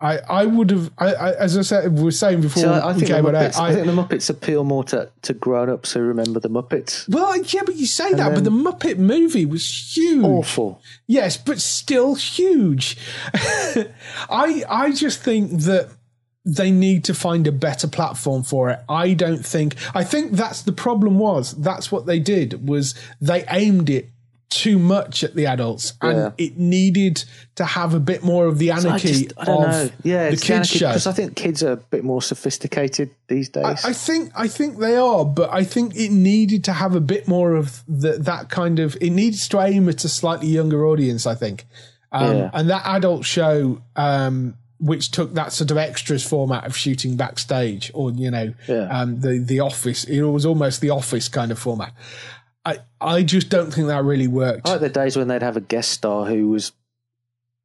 [0.01, 2.87] I, I would have, I, I, as I said, we were saying before So I
[2.87, 5.33] we think, the came on air, Muppets, I, think the Muppets appeal more to, to
[5.33, 7.07] grown ups who remember the Muppets.
[7.07, 10.25] well, yeah, but you say that, but the Muppet movie was huge.
[10.25, 10.81] Awful.
[11.07, 12.97] Yes, but still huge.
[13.33, 15.89] I I just think that
[16.45, 18.79] they need to find a better platform for it.
[18.87, 23.43] I don't think I think that's the problem was that's what they did was they
[23.49, 24.09] aimed it
[24.51, 26.31] too much at the adults and Yeah.
[26.37, 27.25] it needed
[27.55, 29.89] to have a bit more of the I anarchy just, I don't of know.
[30.03, 30.87] Yeah, the it's kids show.
[30.89, 33.65] because I think kids are a bit more sophisticated these days.
[33.83, 37.01] I, I think I think they are, but I think it needed to have a
[37.01, 38.95] bit more of the, that kind of.
[39.01, 41.25] It needs to aim at a slightly younger audience.
[41.25, 41.65] I think,
[42.11, 42.49] um, Yeah.
[42.53, 47.91] and that adult show, um, which took that sort of extras format of shooting backstage,
[47.93, 48.87] or you know, Yeah.
[48.89, 50.03] um, the the office.
[50.03, 51.93] It was almost the office kind of format.
[52.65, 54.67] I I just don't think that really worked.
[54.67, 56.71] I like the days when they'd have a guest star who was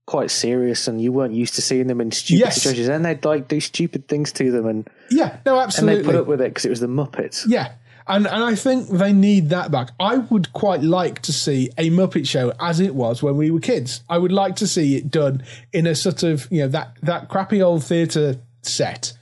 [0.07, 2.63] quite serious and you weren't used to seeing them in stupid Yes.
[2.63, 2.89] situations.
[2.89, 6.03] And they'd like do stupid things to them and, yeah, no, and absolutely.
[6.03, 7.45] they put up with it because it was the Muppets.
[7.47, 7.73] Yeah.
[8.07, 9.91] And and I think they need that back.
[10.01, 13.61] I would quite like to see a Muppet Show as it was when we were
[13.61, 14.03] kids.
[14.09, 15.43] I would like to see it done
[15.73, 19.13] in a sort of you know that that crappy old theatre set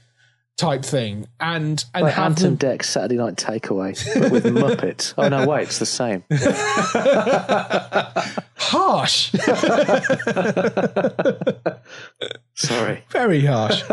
[0.57, 5.13] type thing, and and Like have Anton them, Deck's Saturday Night Takeaway but with Muppets.
[5.17, 6.23] Oh no, wait, it's the same.
[8.57, 9.31] harsh,
[12.55, 13.03] Sorry.
[13.09, 13.83] very harsh.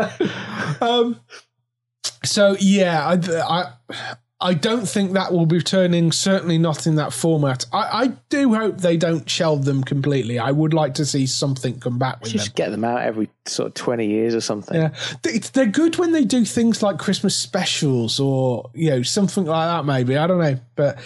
[0.81, 1.19] um,
[2.25, 3.73] so yeah, I, I
[4.39, 6.11] I don't think that will be returning.
[6.11, 7.65] Certainly not in that format.
[7.73, 10.37] I, I do hope they don't shelve them completely.
[10.37, 12.39] I would like to see something come back with them.
[12.39, 14.79] Just get them out every sort of twenty years or something.
[14.79, 14.89] Yeah,
[15.23, 19.85] they're good when they do things like Christmas specials or you know something like that.
[19.85, 20.99] Maybe I don't know, but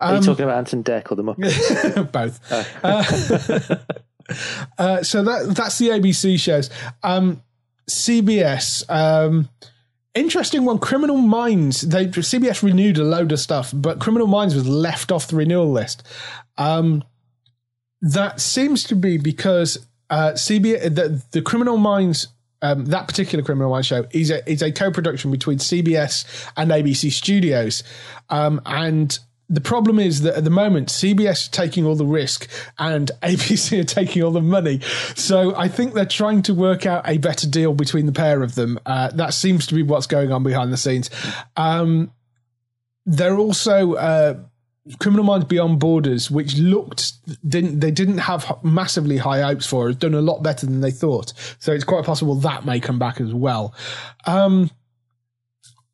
[0.00, 2.12] Are um, you talking about Ant and Dec or the Muppets?
[2.12, 3.84] both.
[4.28, 6.68] Uh, uh, so that that's the ABC shows.
[7.02, 7.42] Um,
[7.88, 8.84] CBS.
[8.90, 9.48] Um,
[10.14, 10.78] interesting one.
[10.78, 11.82] Criminal Minds.
[11.82, 15.70] They CBS renewed a load of stuff, but Criminal Minds was left off the renewal
[15.70, 16.02] list.
[16.56, 17.04] Um,
[18.00, 22.28] that seems to be because uh, CBS the, the Criminal Minds.
[22.60, 27.12] Um, that particular Criminal Minds show is a is a co-production between CBS and ABC
[27.12, 27.84] Studios,
[28.30, 29.16] um, and
[29.48, 33.80] the problem is that at the moment CBS is taking all the risk and ABC
[33.80, 34.80] are taking all the money.
[35.14, 38.54] So I think they're trying to work out a better deal between the pair of
[38.54, 38.78] them.
[38.84, 41.10] Uh, that seems to be what's going on behind the scenes.
[41.56, 42.12] Um,
[43.06, 44.38] they're also uh,
[44.98, 47.12] Criminal Minds Beyond Borders, which looked
[47.46, 50.90] didn't they didn't have massively high hopes for, has done a lot better than they
[50.90, 51.32] thought.
[51.58, 53.74] So it's quite possible that may come back as well.
[54.26, 54.70] Um,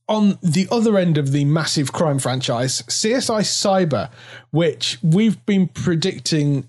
[0.09, 4.11] on the other end of the massive crime franchise, CSI Cyber,
[4.51, 6.69] which we've been predicting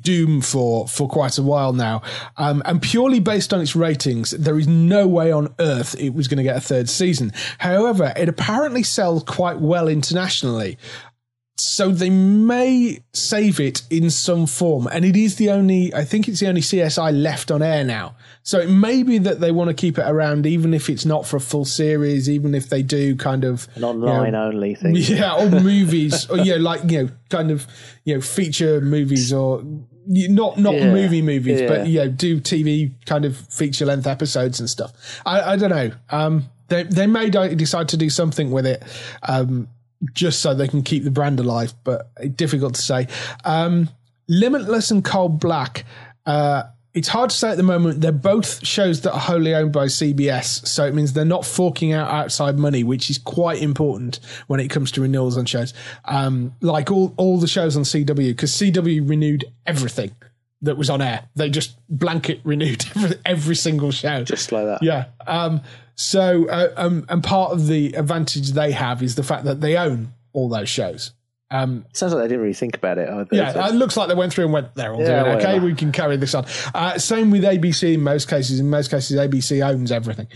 [0.00, 2.02] doom for for quite a while now,
[2.36, 6.28] um, and purely based on its ratings, there is no way on earth it was
[6.28, 7.32] going to get a third season.
[7.58, 10.78] However, it apparently sells quite well internationally.
[11.58, 15.92] So they may save it in some form, and it is the only.
[15.94, 18.14] I think it's the only CSI left on air now.
[18.42, 21.26] So it may be that they want to keep it around, even if it's not
[21.26, 24.94] for a full series, even if they do kind of An online only thing.
[24.96, 27.66] yeah, or movies, or yeah, like you know, kind of
[28.04, 29.62] you know, feature movies or
[30.06, 31.84] not not Yeah, movie movies, but yeah.
[31.84, 34.92] you know, do TV kind of feature length episodes and stuff.
[35.24, 35.90] I, I don't know.
[36.10, 38.82] Um, they they may decide to do something with it,
[39.22, 39.68] um,
[40.12, 43.08] just so they can keep the brand alive, but difficult to say.
[43.44, 43.88] Um,
[44.28, 45.84] Limitless and Code Black.
[46.24, 48.00] Uh, it's hard to say at the moment.
[48.00, 51.92] They're both shows that are wholly owned by CBS, so it means they're not forking
[51.92, 55.74] out outside money, which is quite important when it comes to renewals on shows.
[56.06, 60.12] Um, like all all the shows on CW, because CW renewed everything
[60.62, 61.28] that was on air.
[61.36, 64.24] They just blanket renewed every, every single show.
[64.24, 64.82] Just like that.
[64.82, 65.06] Yeah.
[65.26, 65.60] Um,
[65.94, 69.76] so, uh, um, and part of the advantage they have is the fact that they
[69.76, 71.12] own all those shows.
[71.50, 73.28] Um, Sounds like they didn't really think about it either.
[73.30, 75.64] yeah, it looks like they went through and went, they're all Yeah, doing okay, whatever.
[75.66, 76.44] we can carry this on.
[76.74, 78.58] Uh, same with ABC in most cases.
[78.58, 80.26] In most cases, ABC owns everything.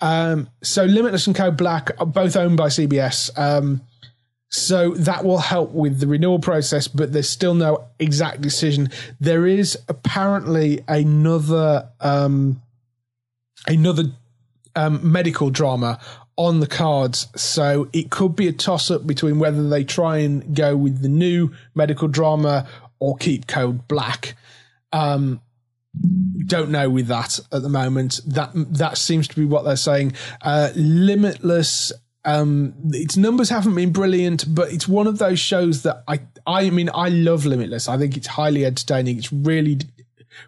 [0.00, 3.30] Um, so Limitless and Code Black are both owned by CBS.
[3.36, 3.82] Um,
[4.52, 8.90] so that will help with the renewal process, but there's still no exact decision.
[9.18, 12.60] There is apparently another um,
[13.66, 14.04] another
[14.76, 15.98] um, medical drama
[16.36, 20.54] on the cards, so it could be a toss up between whether they try and
[20.54, 24.36] go with the new medical drama or keep Code Black.
[24.92, 25.40] Um,
[26.46, 28.20] don't know with that at the moment.
[28.26, 30.12] That that seems to be what they're saying.
[30.42, 31.90] Uh, Limitless.
[32.24, 36.70] Um, its numbers haven't been brilliant, but it's one of those shows that I I
[36.70, 37.88] mean I love Limitless.
[37.88, 39.18] I think it's highly entertaining.
[39.18, 39.78] It's really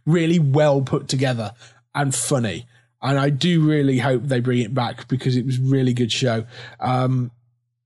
[0.07, 1.53] really well put together
[1.95, 2.67] and funny.
[3.03, 6.11] And I do really hope they bring it back because it was a really good
[6.11, 6.47] show.
[6.81, 7.31] Um,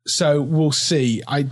[0.07, 1.22] so we'll see.
[1.26, 1.49] I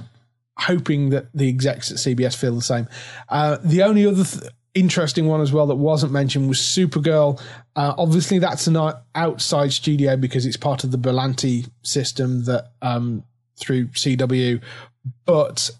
[0.58, 2.88] hoping that the execs at CBS feel the same.
[3.28, 7.40] Uh, the only other th- interesting one as well that wasn't mentioned was Supergirl.
[7.74, 8.76] Uh, obviously, that's an
[9.14, 13.24] outside studio because it's part of the Berlanti system that um,
[13.58, 14.60] through CW,
[15.24, 15.70] but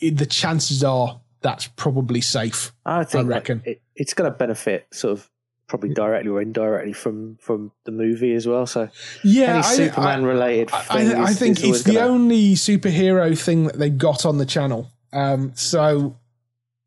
[0.00, 2.72] it, the chances are that's probably safe.
[2.84, 3.62] I think I reckon.
[3.64, 5.30] it, it's going to benefit sort of
[5.68, 8.66] probably directly or indirectly from from the movie as well.
[8.66, 8.88] So
[9.22, 12.54] Yeah, any I- Superman related I, thing, I, I think is it's the gonna- only
[12.54, 14.90] superhero thing that they've got on the channel.
[15.12, 16.16] Um, so,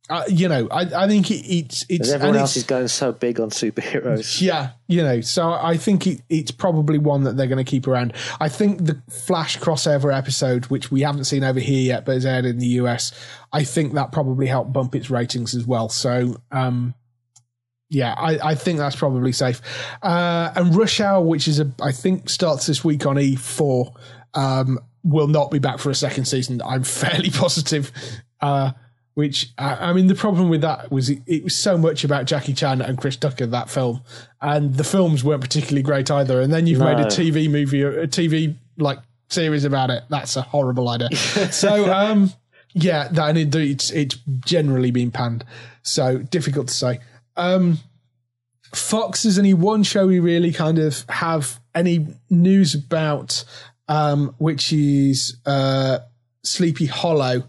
[0.09, 3.11] uh, you know, I, I think it, it's it's everyone else it's- is going so
[3.11, 4.41] big on superheroes.
[4.41, 7.87] yeah, you know, so I think it, it's probably one that they're going to keep
[7.87, 8.13] around.
[8.39, 12.25] I think the Flash crossover episode, which we haven't seen over here yet, but is
[12.25, 13.11] aired in the US,
[13.53, 15.89] I think that probably helped bump its ratings as well.
[15.89, 16.95] So, um,
[17.91, 19.61] yeah, I, I think that's probably safe.
[20.01, 23.93] Uh, and Rush Hour, which is a, I think starts this week on E4.
[24.33, 26.61] Um, will not be back for a second season.
[26.63, 27.91] I'm fairly positive.
[28.41, 28.71] Uh,
[29.19, 32.23] which I, I mean, the problem with that was it, it was so much about
[32.23, 34.01] Jackie Chan and Chris Tucker that film,
[34.41, 36.39] and the films weren't particularly great either.
[36.39, 40.03] And then you've made a TV movie, a TV like series about it.
[40.07, 41.13] That's a horrible idea.
[41.51, 42.31] so um,
[42.71, 45.43] yeah, that and it, it's it's generally been panned.
[45.81, 46.99] So difficult to say.
[47.35, 47.79] Um,
[48.73, 53.43] Fox is only one show we really kind of have any news about,
[53.89, 55.99] um, which is uh,
[56.43, 57.43] Sleepy Hollow.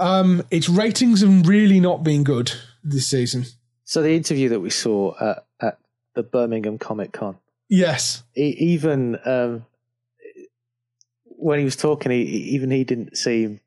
[0.00, 3.44] Um, its ratings have really not been good this season.
[3.84, 5.78] So the interview that we saw at, at
[6.14, 7.36] the Birmingham Comic Con,
[7.68, 9.64] Yes, e- even um,
[11.24, 13.60] when he was talking, he, even he didn't seem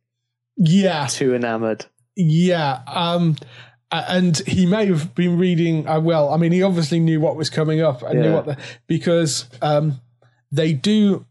[0.57, 1.86] yeah, too enamoured.
[2.15, 2.81] yeah.
[2.88, 3.38] Um,
[3.91, 5.88] and he may have been reading.
[5.88, 8.57] Uh, well, I mean, he obviously knew what was coming up and knew what the
[8.88, 10.01] because um,
[10.51, 11.25] they do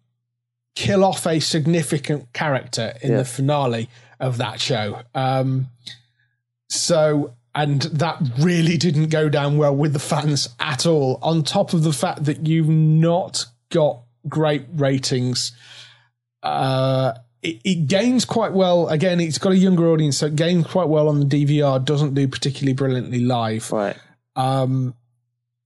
[0.76, 3.16] kill off a significant character in Yeah.
[3.18, 3.88] the finale
[4.22, 5.02] of that show.
[5.14, 5.68] Um,
[6.70, 11.18] so, and that really didn't go down well with the fans at all.
[11.20, 15.52] On top of the fact that you've not got great ratings,
[16.42, 17.12] uh,
[17.42, 18.88] it, it gains quite well.
[18.88, 21.84] Again, it's got a younger audience, so it gains quite well on the DVR.
[21.84, 23.70] Doesn't do particularly brilliantly live.
[23.70, 23.96] Right.
[24.36, 24.94] Um,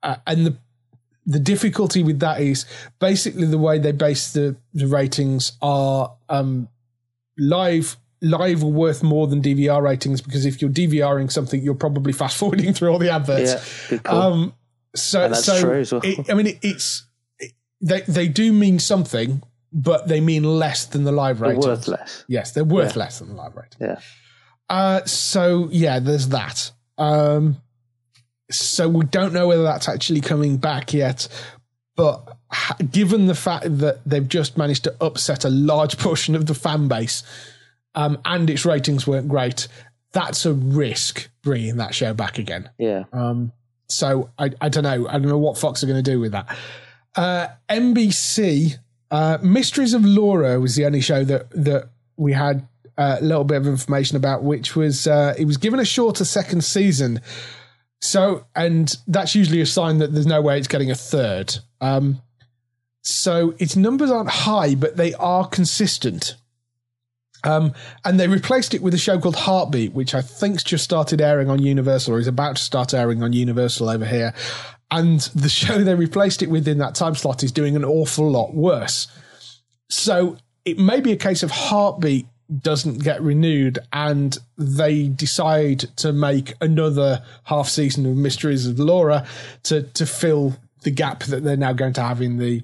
[0.02, 0.56] uh, and the
[1.28, 2.64] the difficulty with that is
[3.00, 6.68] basically the way they base the, the ratings are um,
[7.36, 7.96] live.
[8.30, 12.36] Live are worth more than DVR ratings because if you're DVRing something, you're probably fast
[12.40, 13.52] forwarding through all the adverts.
[13.52, 13.88] Yeah.
[13.90, 14.32] Good call.
[14.32, 14.54] Um,
[14.94, 16.00] so, so well.
[16.04, 17.06] it, I mean, it, it's
[17.38, 21.66] it, they they do mean something, but they mean less than the live They're ratings.
[21.66, 22.24] worth less.
[22.28, 23.00] Yes, they're worth Yeah.
[23.00, 23.78] less than the live rating.
[23.80, 24.00] Yeah.
[24.68, 26.72] Uh, so yeah, there's that.
[26.98, 27.56] Um,
[28.50, 31.28] so we don't know whether that's actually coming back yet,
[31.96, 32.36] but
[32.90, 36.88] given the fact that they've just managed to upset a large portion of the fan
[36.88, 37.22] base,
[37.96, 39.66] um, and its ratings weren't great,
[40.12, 42.70] that's a risk bringing that show back again.
[42.78, 43.04] Yeah.
[43.12, 43.52] Um,
[43.88, 45.08] so I, I don't know.
[45.08, 46.56] I don't know what Fox are going to do with that.
[47.16, 48.76] Uh, NBC
[49.10, 52.66] uh, Mysteries of Laura was the only show that that we had
[52.98, 56.24] uh, a little bit of information about, which was uh, it was given a shorter
[56.24, 57.20] second season.
[58.02, 61.56] So, and that's usually a sign that there's no way it's getting a third.
[61.80, 62.20] Um,
[63.02, 66.36] so its numbers aren't high, but they are consistent.
[67.46, 67.74] Um,
[68.04, 71.48] and they replaced it with a show called Heartbeat, which I think's just started airing
[71.48, 74.34] on Universal or is about to start airing on Universal over here.
[74.90, 78.30] And the show they replaced it with in that time slot is doing an awful
[78.30, 79.06] lot worse.
[79.88, 82.26] So it may be a case of Heartbeat
[82.60, 89.26] doesn't get renewed and they decide to make another half season of Mysteries of Laura
[89.64, 92.62] to, to fill the gap that they're now going to have in the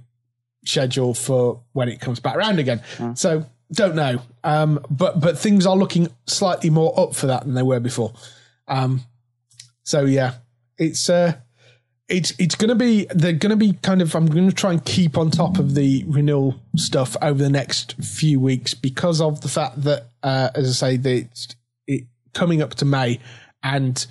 [0.64, 2.80] schedule for when it comes back around again.
[3.16, 4.22] So don't know.
[4.44, 8.12] Um, but but things are looking slightly more up for that than they were before.
[8.68, 9.02] Um,
[9.82, 10.34] so yeah,
[10.78, 11.34] it's uh,
[12.08, 14.72] it's it's going to be they're going to be kind of I'm going to try
[14.72, 19.40] and keep on top of the renewal stuff over the next few weeks because of
[19.40, 21.48] the fact that uh, as I say it's
[21.86, 22.04] it
[22.34, 23.18] coming up to May
[23.62, 24.06] and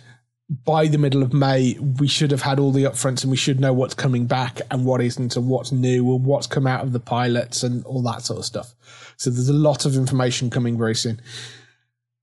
[0.50, 3.60] by the middle of May we should have had all the upfronts and we should
[3.60, 6.94] know what's coming back and what isn't and what's new and what's come out of
[6.94, 8.74] the pilots and all that sort of stuff.
[9.22, 11.22] So there's a lot of information coming very soon.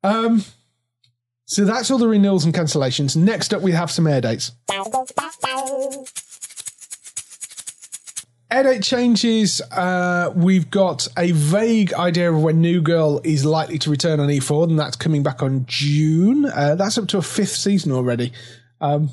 [0.02, 0.44] Um
[1.44, 3.16] so that's all the renewals and cancellations.
[3.16, 4.50] Next up, we have some air dates.
[8.50, 9.60] Air date changes.
[9.70, 14.28] Uh, we've got a vague idea of when New Girl is likely to return on
[14.28, 16.44] E4, and that's coming back on June.
[16.46, 18.32] Uh, that's up to a fifth season already.
[18.80, 19.08] Um,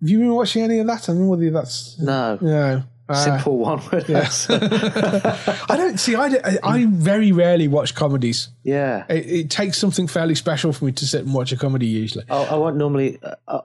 [0.00, 1.04] have you been watching any of that?
[1.08, 2.38] I don't know whether that's No.
[2.40, 2.82] no.
[3.14, 4.58] Simple one word answer.
[5.68, 6.14] I don't see.
[6.16, 8.48] I, don't- I, I very rarely watch comedies.
[8.62, 9.04] yeah.
[9.08, 11.86] It, it takes something fairly special for me to sit and watch a comedy.
[11.86, 13.18] Usually, I, I won't normally.
[13.22, 13.60] Uh, uh,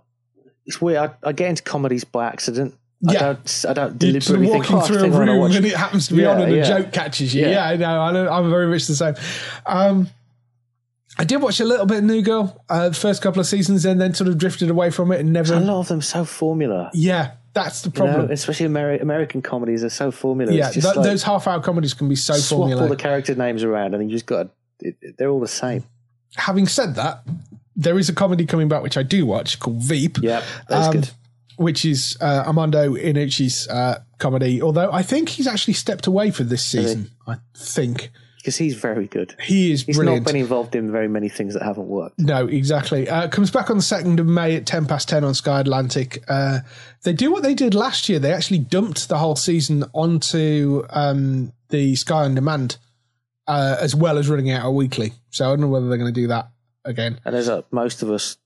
[0.66, 0.98] it's weird.
[0.98, 2.74] I, I get into comedies by accident.
[3.08, 3.20] I Yeah.
[3.20, 3.66] don't.
[3.70, 4.56] I don't You're sort deliberately think.
[4.64, 6.42] walking Oh, I through a think I room and it happens to be Yeah, on
[6.42, 6.64] and a yeah.
[6.64, 7.42] joke catches you.
[7.44, 7.66] Yeah, Yeah.
[7.68, 8.00] I know.
[8.02, 8.30] I know.
[8.32, 9.16] I'm very much the same.
[9.66, 10.10] Um,
[11.18, 13.86] I did watch a little bit of New Girl, uh, the first couple of seasons,
[13.86, 15.54] and then sort of drifted away from it and never.
[15.54, 16.90] A lot of them so formula.
[16.94, 18.32] Yeah, that's the You know, problem.
[18.32, 20.52] especially Ameri- American comedies are so formula.
[20.52, 23.64] yeah, just th- like those half-hour comedies can be so swap all the character names
[23.64, 24.50] around, and you just got.
[24.80, 25.84] It, it- they're all the same.
[26.36, 27.24] Having said that,
[27.76, 30.20] there is a comedy coming back which I do watch called Veep.
[30.22, 31.10] Yep, that's Um, good.
[31.58, 36.44] Which is uh, Armando Iannucci's uh, comedy, although I think he's actually stepped away for
[36.44, 37.10] this season.
[37.26, 38.12] I think
[38.46, 39.36] Because he's very good.
[39.42, 40.24] he is He's brilliant.
[40.24, 42.20] not been involved in very many things that haven't worked.
[42.20, 43.10] No, exactly.
[43.10, 46.24] Uh, comes back on the 2nd of May at 10 past 10 on Sky Atlantic.
[46.28, 46.60] Uh,
[47.02, 48.20] they do what they did last year.
[48.20, 52.78] They actually dumped the whole season onto um, the Sky On Demand
[53.48, 55.14] uh, as well as running out a weekly.
[55.32, 56.50] So I don't know whether they're going to do that
[56.84, 57.20] again.
[57.26, 58.38] And as a, most of us,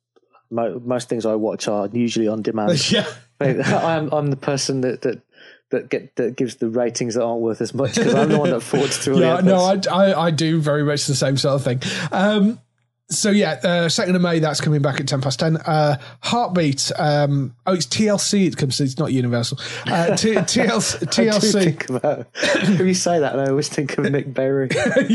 [0.50, 2.90] mo- most things I watch are usually on demand.
[2.92, 3.06] yeah.
[3.42, 5.22] I'm I'm the person that that
[5.72, 8.50] that get that gives the ratings that aren't worth as much because I'm the one
[8.50, 9.20] that forwards through.
[9.20, 9.58] Yeah, no.
[9.58, 11.82] I, I, I do very much the same sort of thing.
[12.12, 12.60] Um,
[13.12, 15.58] so yeah, uh, second of May, that's coming back at ten past ten.
[15.58, 16.92] Uh, Heartbeat.
[16.98, 18.48] Um, oh, it's TLC.
[18.48, 18.80] It comes.
[18.80, 19.60] It's not Universal.
[19.88, 21.00] Uh, T- TLC.
[21.08, 21.52] TLC.
[21.64, 22.28] think about
[22.78, 24.70] when you say that, I always think of Nick Berry.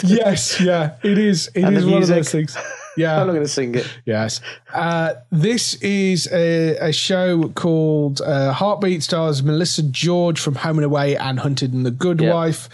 [0.00, 1.50] yes, yeah, it is.
[1.54, 2.56] It And is one of those things.
[3.00, 3.86] Yeah, I'm not going to sing it.
[4.04, 4.40] Yes.
[4.72, 10.84] Uh, this is a, a show called uh, Heartbeat stars Melissa George from Home and
[10.84, 12.34] Away and Hunted and the Good Yeah.
[12.34, 12.68] Wife.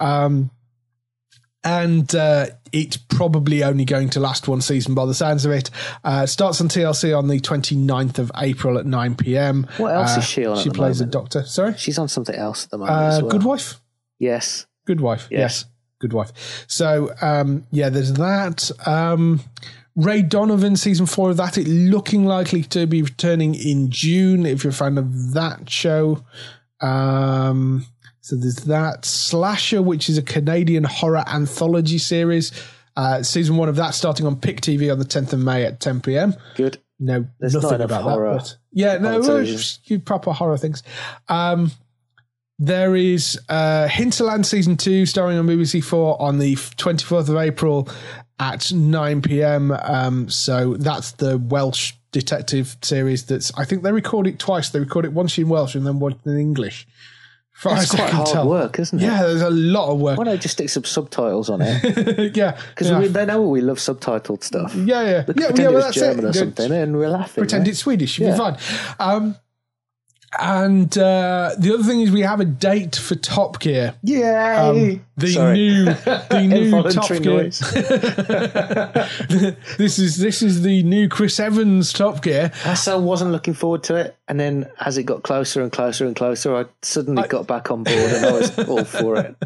[0.00, 0.50] Um,
[1.64, 5.70] and uh, it's probably only going to last one season by the sounds of it.
[6.02, 9.68] Uh, starts on TLC on the 29th of April at 9 p.m.
[9.76, 11.14] What else Uh, is she on She plays moment?
[11.14, 11.42] a doctor.
[11.44, 11.74] Sorry?
[11.76, 12.96] She's on something else at the moment.
[12.96, 13.30] Uh, as well.
[13.30, 13.80] Good Wife?
[14.18, 14.66] Yes.
[14.86, 15.28] Good wife.
[15.30, 15.38] Yeah.
[15.40, 15.64] Yes.
[16.02, 16.64] Good wife.
[16.66, 18.70] So um, yeah, there's that.
[18.86, 19.40] Um,
[19.94, 21.56] Ray Donovan season four of that.
[21.56, 24.44] It looking likely to be returning in June.
[24.44, 26.24] If you're a fan of that show.
[26.80, 27.86] Um,
[28.20, 32.50] so there's that Slasher, which is a Canadian horror anthology series.
[32.96, 35.78] Uh, season one of that starting on Pick TV on the 10th of May at
[35.78, 36.34] 10 p.m.
[36.56, 36.78] Good.
[36.98, 38.56] No, There's nothing not about horror that.
[38.72, 39.56] Yeah, no, on well, television.
[39.56, 40.82] just you proper horror things.
[41.28, 41.70] Um,
[42.64, 47.36] there is uh, Hinterland season two, starring on BBC Four on the twenty fourth of
[47.36, 47.88] April
[48.38, 49.72] at nine pm.
[49.72, 53.24] Um, so that's the Welsh detective series.
[53.26, 54.70] That's I think they record it twice.
[54.70, 56.86] They record it once in Welsh and then once in English.
[57.64, 58.48] That's I quite hard tell.
[58.48, 59.02] work, isn't it?
[59.04, 60.18] Yeah, there's a lot of work.
[60.18, 62.34] Why don't you just stick some subtitles on it?
[62.36, 63.06] yeah, Because yeah.
[63.06, 64.74] they know we love subtitled stuff.
[64.74, 65.22] yeah, yeah, yeah.
[65.22, 66.28] Pretend yeah, it was that's German it.
[66.28, 67.42] or something, and we're laughing.
[67.42, 67.68] pretend right?
[67.70, 68.18] it's Swedish.
[68.18, 68.34] You'll Yeah.
[68.34, 68.56] be fine.
[68.98, 69.36] Um,
[70.40, 73.94] and uh, the other thing is we have a date for Top Gear.
[74.02, 75.58] Yeah, Um, the Sorry.
[75.58, 77.44] new, the new Top Involuntary Gear.
[79.78, 82.50] this is this is the new Chris Evans Top Gear.
[82.64, 86.06] I so wasn't looking forward to it, and then as it got closer and closer
[86.06, 89.36] and closer, I suddenly got back on board, and I was all for it.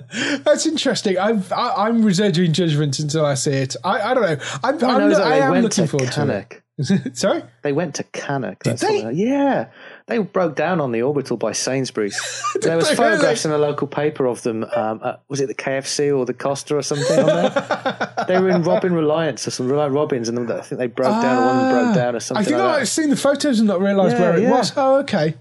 [0.45, 1.19] That's interesting.
[1.19, 3.77] I've, I, I'm reserving judgment until I see it.
[3.85, 4.45] I, I don't know.
[4.65, 6.63] I'm, I I'm know not- that I they am went looking to forward to it.
[7.17, 7.43] Sorry.
[7.63, 8.63] They went to Cannock.
[8.63, 9.11] That's they?
[9.13, 9.69] yeah,
[10.07, 12.17] they broke down on the orbital by Sainsbury's.
[12.61, 13.55] there was photographs really?
[13.57, 14.65] in the local paper of them.
[14.65, 18.15] Um, uh, was it the KFC or the Costa or something on there?
[18.29, 21.43] they were in Robin Reliants or some like Robins, and I think they broke down.
[21.43, 22.43] or One broke down or something.
[22.43, 24.51] I think like I've seen the photos and not realised Yeah, where it yeah.
[24.51, 24.73] was.
[24.77, 25.35] Oh, okay.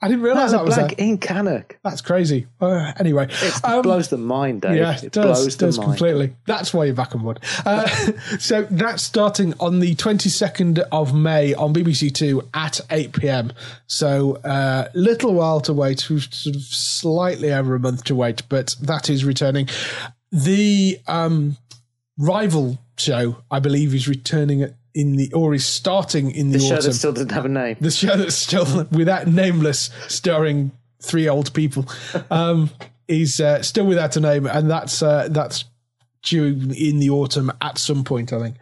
[0.00, 0.88] I didn't realise That that was was a there.
[0.90, 1.78] black in Cannock.
[1.82, 2.46] That's crazy.
[2.60, 4.76] Uh, anyway, It um, blows the mind, Dave.
[4.76, 5.88] Yeah, it it does, blows the does mind.
[5.90, 6.36] completely.
[6.46, 7.40] That's why you're back on board.
[7.66, 7.86] Uh,
[8.38, 13.52] so that's starting on the 22nd of May on BBC Two at 8 pm.
[13.88, 15.98] So uh, little while to wait.
[15.98, 19.68] Sort of slightly over a month to wait, but that is returning.
[20.30, 21.56] The um,
[22.16, 26.64] rival show, I believe, is returning at- in the or is starting in the, The
[26.64, 27.76] show autumn that still doesn't have a name.
[27.80, 30.72] the show that's still without nameless, starring
[31.02, 31.86] three old people,
[32.30, 32.70] um,
[33.08, 35.64] is uh, still without a name, and that's uh, that's
[36.22, 38.32] due in the autumn at some point.
[38.32, 38.56] I think.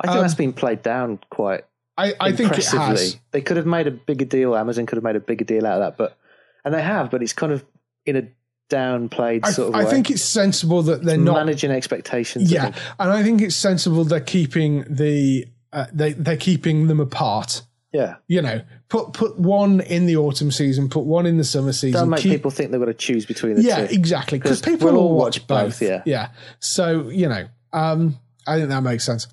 [0.00, 1.64] I think that's been played down quite
[1.96, 3.16] I, I think it has.
[3.30, 4.56] They could have made a bigger deal.
[4.56, 6.18] Amazon could have made a bigger deal out of that, but
[6.64, 7.64] and they have, but it's kind of
[8.04, 8.28] in a
[8.70, 9.90] downplayed I, sort of I way.
[9.90, 11.34] think it's sensible that they're not.
[11.34, 12.50] managing expectations.
[12.50, 12.76] Yeah, think.
[12.98, 17.62] and I think it's sensible they're keeping the uh, they they're keeping them apart.
[17.92, 18.16] yeah.
[18.28, 22.00] You know, put put one in the autumn season, put one in the summer season.
[22.00, 23.94] Don't make keep- people think they've got to choose between the yeah, two.
[23.94, 24.38] exactly.
[24.38, 25.80] Because people we'll all watch watch both.
[25.80, 26.02] both, yeah.
[26.06, 26.28] yeah.
[26.60, 29.26] So you know, um, I think that makes sense.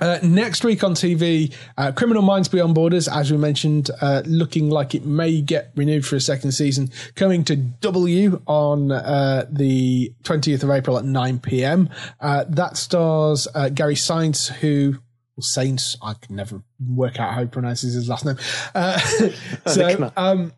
[0.00, 4.70] Uh, next week on TV, uh, Criminal Minds Beyond Borders, as we mentioned, uh, looking
[4.70, 10.14] like it may get renewed for a second season, coming to W on uh, the
[10.22, 11.90] 20th of April at 9 p.m.
[12.18, 14.94] Uh, that stars uh, Gary Sainz, who
[15.42, 18.36] Saints, I can never work out how he pronounces his last name.
[18.74, 18.98] Uh,
[19.66, 20.52] so um,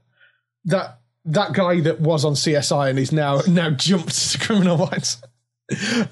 [0.64, 5.22] that that guy that was on CSI and is now now jumped to Criminal Minds.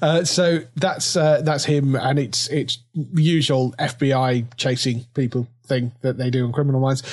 [0.01, 6.17] Uh, so that's uh, that's him, and it's it's usual FBI chasing people thing that
[6.17, 7.03] they do in Criminal Minds.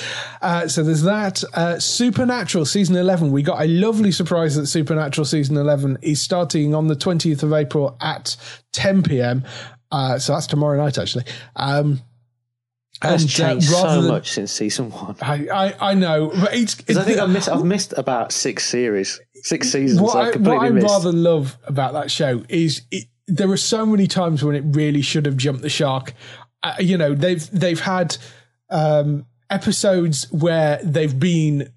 [0.41, 1.43] Uh, so there's that.
[1.53, 3.31] Uh, Supernatural season eleven.
[3.31, 7.53] We got a lovely surprise that Supernatural season eleven is starting on the twentieth of
[7.53, 8.35] April at
[8.71, 9.43] ten p.m.
[9.91, 11.25] Uh, so that's tomorrow night, actually.
[11.55, 12.01] Um,
[13.01, 15.15] and, uh, changed so than- much since season one.
[15.21, 18.65] I, I, I know, but it's, 'Cause I think I've missed, I've missed about six
[18.67, 20.01] series, six seasons.
[20.01, 23.57] what I've I, completely what I rather love about that show is it, there are
[23.57, 26.13] so many times when it really should have jumped the shark.
[26.61, 28.17] Uh, you know, they've they've had
[28.69, 31.71] um, episodes where they've been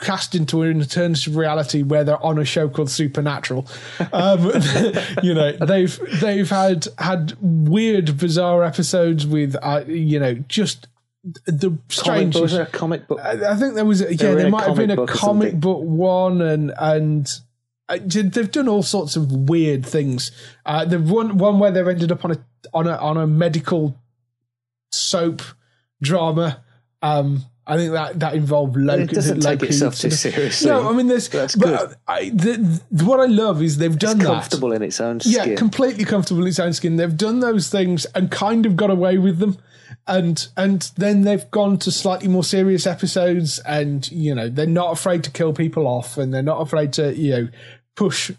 [0.00, 3.66] cast into an alternative reality where they're on a show called Supernatural.
[4.12, 4.50] Um,
[5.22, 10.88] you know, they've they've had had weird, bizarre episodes with uh, you know just
[11.46, 12.34] the Comic strange.
[12.34, 13.20] book, a comic book?
[13.22, 15.60] I I think there was, a, yeah, there might have been a comic book comic
[15.60, 17.30] book one, and and
[17.88, 20.30] uh, they've done all sorts of weird things.
[20.66, 23.98] Uh, the one one where they've ended up on a on a on a medical
[24.92, 25.42] soap
[26.02, 26.62] drama.
[27.02, 28.94] Um, I think that that involved low.
[28.94, 30.68] It doesn't take itself too seriously.
[30.70, 31.28] No, I mean there's.
[31.28, 31.96] That's but good.
[32.06, 34.32] I, the, the- what I love is they've done It's that.
[34.34, 35.56] comfortable in its own Yeah, skin.
[35.56, 36.96] completely comfortable in its own skin.
[36.96, 39.56] They've done those things and kind of got away with them.
[40.06, 44.92] And and then they've gone to slightly more serious episodes and you know, they're not
[44.92, 47.48] afraid to kill people off and they're not afraid to, you know,
[47.96, 48.30] push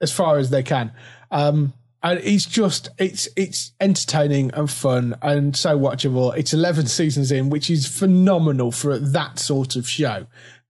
[0.00, 0.92] as far as they can.
[1.30, 1.74] Um
[2.04, 6.36] and it's just it's it's entertaining and fun and so watchable.
[6.36, 10.26] It's eleven seasons in, which is phenomenal for that sort of show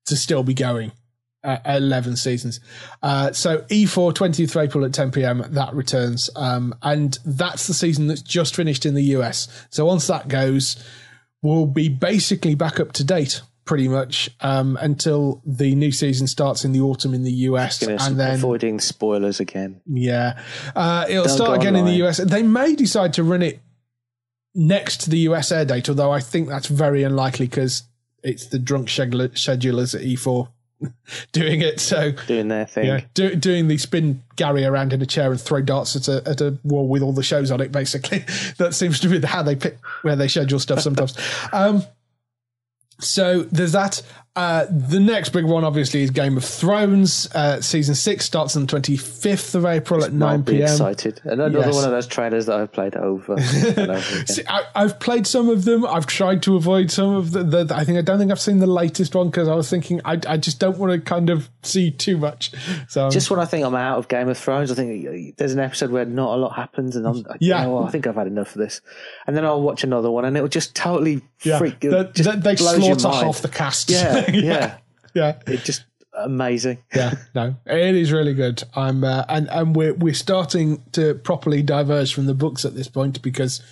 [0.07, 0.93] to still be going
[1.45, 2.61] uh, 11 seasons.
[3.03, 5.45] Uh, so E4, 20th of April at 10 p.m.
[5.51, 9.67] That returns, um, and that's the season that's just finished in the US.
[9.71, 10.83] So once that goes,
[11.43, 13.43] we'll be basically back up to date.
[13.65, 18.21] Pretty much um, until the new season starts in the autumn in the US, and
[18.21, 19.81] then avoiding spoilers again.
[19.87, 20.39] yeah,
[20.77, 22.05] uh, it'll Don't start again in the.
[22.07, 22.19] US.
[22.19, 23.61] They may decide to run it
[24.55, 27.85] next to the US air date, although I think that's very unlikely because
[28.23, 30.49] it's the drunk schedule- schedulers at E4
[31.33, 31.81] doing it.
[31.81, 32.87] So Doing their thing.
[32.87, 36.29] yeah, do, doing the spin Gary around in a chair and throw darts at a
[36.29, 37.73] at a wall with all the shows on it.
[37.73, 38.19] Basically,
[38.59, 41.17] that seems to be how they pick where they schedule stuff sometimes.
[41.53, 41.83] um,
[43.01, 44.03] so there's that.
[44.37, 47.29] Uh, the next big one, obviously, is Game of Thrones.
[47.33, 50.63] Uh, season six starts on the 25th of April at I'll 9 be p.m.
[50.65, 51.21] excited.
[51.23, 51.73] Another Yes.
[51.73, 54.03] one of those trailers that I've played over and over again.
[54.27, 55.87] See, I, I've played some of them.
[55.87, 57.45] I've tried to avoid some of the.
[57.45, 60.01] the I think I don't think I've seen the latest one because I was thinking
[60.05, 62.51] I, I just don't want to kind of see too much.
[62.89, 65.61] So Just when I think I'm out of Game of Thrones, I think there's an
[65.61, 67.63] episode where not a lot happens, and I'm Yeah.
[67.63, 67.67] yeah.
[67.69, 68.81] well, I think I've had enough of this.
[69.29, 71.79] And then I'll watch another one, and it'll just totally yeah, freak.
[71.79, 73.91] they, just they- they slaughter half the cast.
[73.91, 74.79] Yeah, yeah,
[75.15, 75.39] yeah.
[75.47, 75.85] It just
[76.17, 76.79] amazing.
[76.95, 78.63] yeah, no, it is really good.
[78.75, 82.89] I'm uh, and and we're we're starting to properly diverge from the books at this
[82.89, 83.63] point because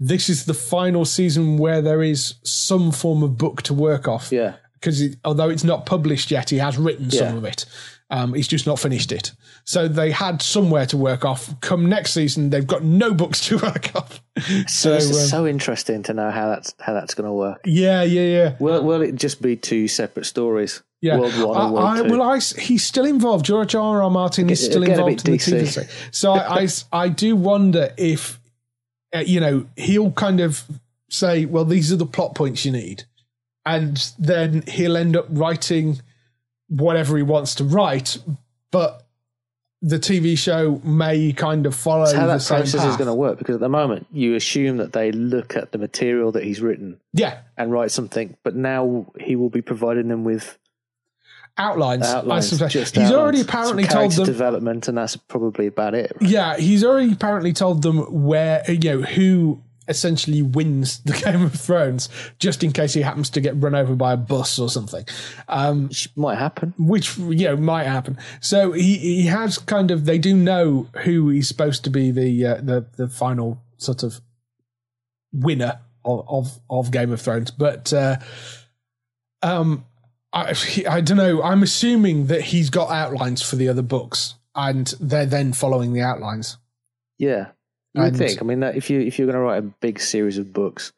[0.00, 4.30] this is the final season where there is some form of book to work off.
[4.30, 4.54] Yeah.
[4.74, 7.36] because although it's not published yet, he has written some Yeah.
[7.38, 7.64] of it.
[8.10, 9.32] Um, he's just not finished it.
[9.64, 11.60] So they had somewhere to work off.
[11.60, 14.22] Come next season, they've got no books to work off.
[14.66, 17.60] So it's um, so interesting to know how that's how that's going to work.
[17.64, 18.56] yeah, yeah, yeah.
[18.58, 20.82] Will will it just be two separate stories?
[21.00, 22.18] Yeah, World One I, and World I, Two.
[22.18, 23.44] well, I, he's still involved.
[23.44, 24.02] George R.
[24.02, 24.10] R.
[24.10, 25.68] Martin is still involved in bit the TV DC.
[25.68, 25.90] series.
[26.10, 28.40] So I, I, I do wonder if,
[29.14, 30.64] uh, you know, he'll kind of
[31.08, 33.04] say, well, these are the plot points you need.
[33.64, 36.00] And then he'll end up writing
[36.68, 38.18] whatever he wants to write,
[38.70, 39.04] but
[39.80, 43.14] the TV show may kind of follow That's how the that process is going to
[43.14, 46.60] work because at the moment you assume that they look at the material that he's
[46.60, 50.58] written Yeah, and write something, but now he will be providing them with
[51.56, 52.06] outlines.
[52.06, 52.50] I outlines.
[52.50, 53.12] He's outlines.
[53.12, 54.24] already apparently told them.
[54.26, 56.16] development, and that's probably about it.
[56.20, 61.54] Yeah, he's already apparently told them where you know who essentially wins the Game of
[61.54, 62.08] Thrones,
[62.38, 65.04] just in case he happens to get run over by a bus or something,
[65.48, 66.74] um, Which might happen.
[66.78, 68.18] which you know might happen.
[68.40, 72.46] So he he has kind of they do know who he's supposed to be the
[72.46, 74.20] uh, the the final sort of
[75.32, 77.92] winner of of, of Game of Thrones, but.
[77.92, 78.16] Uh,
[79.42, 79.84] um,
[80.32, 80.54] I,
[80.88, 81.42] I don't know.
[81.42, 86.02] I'm assuming that he's got outlines for the other books, and they're then following the
[86.02, 86.58] outlines.
[87.18, 87.52] Yeah,
[87.94, 88.40] you would think.
[88.40, 90.92] I mean, that if you if you're going to write a big series of books,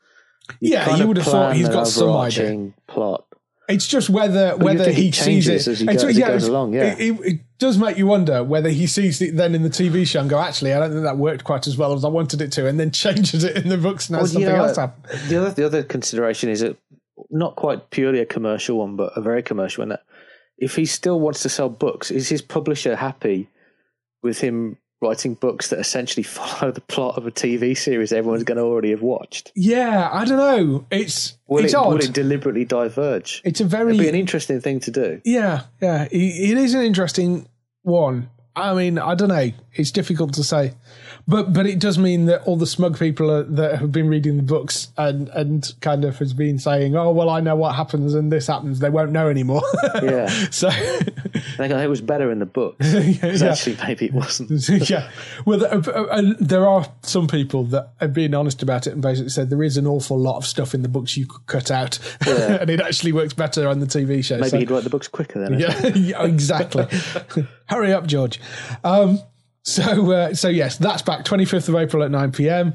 [0.60, 2.72] Yeah, you would have thought he's got some idea.
[2.86, 3.24] plot.
[3.68, 6.20] It's just whether you whether he sees changes it as you go- It's- as it
[6.26, 6.86] goes along, yeah.
[6.94, 10.04] it, it, it does make you wonder whether he sees it then in the TV
[10.04, 12.40] show and go, actually, I don't think that worked quite as well as I wanted
[12.40, 14.76] it to, and then changes it in the books and has Well, something know, else
[14.76, 15.28] happen.
[15.28, 16.76] The other the other consideration is that
[17.30, 19.90] not quite purely a commercial one, but a very commercial one.
[19.90, 20.02] That
[20.58, 23.48] if he still wants to sell books, is his publisher happy
[24.20, 28.58] with him writing books that essentially follow the plot of a TV series everyone's going
[28.58, 29.52] to already have watched?
[29.54, 30.86] Yeah, I don't know.
[30.90, 31.88] It's Will it's it odd.
[31.88, 33.42] will it deliberately diverge?
[33.44, 35.20] it's a very It'd be an interesting thing to do.
[35.24, 37.48] Yeah, yeah, it, it is an interesting
[37.82, 38.30] one.
[38.56, 39.52] I mean, I don't know.
[39.74, 40.74] It's difficult to say,
[41.28, 44.36] but but it does mean that all the smug people are, that have been reading
[44.36, 48.14] the books and and kind of has been saying, "Oh, well, I know what happens
[48.14, 49.62] and this happens." They won't know anymore.
[50.02, 50.28] Yeah.
[50.50, 50.72] so I
[51.68, 52.78] think it was better in the book.
[52.80, 54.50] 'Cause Actually, maybe it wasn't.
[54.90, 55.10] yeah.
[55.44, 59.02] Well, there, uh, uh, there are some people that have been honest about it and
[59.02, 61.70] basically said there is an awful lot of stuff in the books you could cut
[61.70, 64.36] out, and it actually works better on the TV show.
[64.38, 65.58] Maybe so- he'd write the books quicker then.
[65.58, 66.86] yeah, yeah, exactly.
[67.66, 68.40] Hurry up, George.
[68.84, 69.20] Um,
[69.70, 72.72] so, uh, so yes, that's back 25th of April at 9 p.m.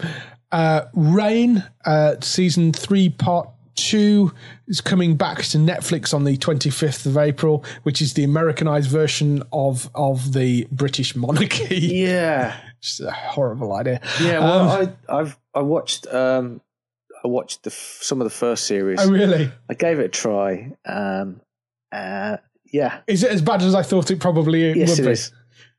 [0.52, 4.32] Uh, Reign, uh, season three, part two,
[4.68, 9.44] is coming back to Netflix on the 25th of April, which is the Americanized version
[9.52, 11.76] of of the British monarchy.
[11.80, 12.56] Yeah.
[12.86, 14.00] It's a horrible idea.
[14.22, 16.62] Yeah, well, Um, I, I've I watched um,
[17.24, 19.00] I watched the, some of the first series.
[19.02, 19.50] oh, really?
[19.68, 20.72] I gave it a try.
[20.86, 21.42] Um,
[21.92, 22.38] uh,
[22.72, 25.12] yeah, Is it as bad as I thought it probably yes, would it be?
[25.14, 25.32] is.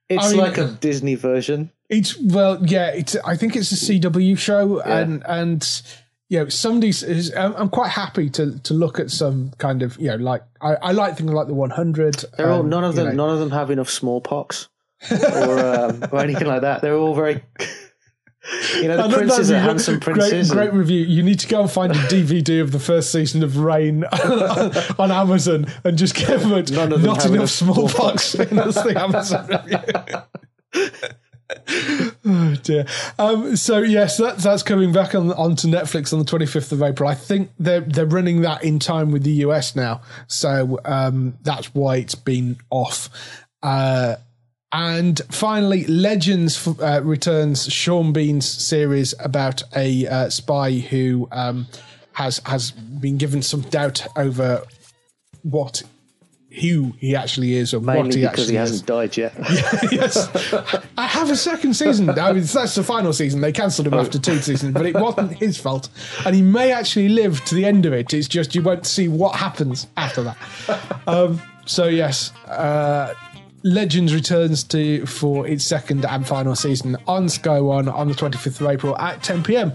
[0.09, 1.71] It's I mean- like a Disney version.
[1.89, 2.89] It's well, yeah.
[2.89, 4.99] It's I think it's a CW show, Yeah.
[4.99, 5.83] and and
[6.29, 7.05] you know somebody's.
[7.05, 10.43] Is, I'm, I'm quite happy to to look at some kind of you know like
[10.61, 12.25] I, I like things like the 100.
[12.37, 13.07] They're all um, none of them.
[13.17, 13.27] know.
[13.27, 14.69] None of them have enough smallpox
[15.13, 16.83] or um, or anything like that.
[16.83, 17.43] They're all very.
[18.77, 20.49] You know, the princes that'd are handsome great.
[20.49, 21.01] Great review.
[21.01, 24.05] You need to go and find a DVD of the first season of Reign
[24.99, 29.79] on Amazon and just give it a, not enough smallpox in this thing Amazon review.
[32.25, 32.87] oh dear.
[33.19, 37.09] Um, so yes, that's that's coming back on onto Netflix on the 25th of April.
[37.09, 41.75] I think they're they're running that in time with the US now, so um, that's
[41.75, 43.09] why it's been off.
[43.63, 44.17] Uh,
[44.77, 51.67] and finally, Legends uh, returns Sean Bean's series about a uh, spy who um,
[52.13, 54.63] has has been given some doubt over
[55.41, 55.83] what
[56.61, 59.33] who he actually is or what Mainly he because actually he hasn't died yet.
[59.91, 60.29] yes,
[60.99, 62.11] I have a second season.
[62.11, 63.41] I mean, that's the final season.
[63.41, 65.89] They cancelled him after two seasons, but it wasn't his fault,
[66.27, 68.13] and he may actually live to the end of it.
[68.13, 70.37] It's just you won't see what happens after that.
[71.07, 73.15] Um, so yes, uh,
[73.67, 78.39] Legends returns to for its second and final season on Sky One on the twenty
[78.39, 79.73] fifth of April at ten pm.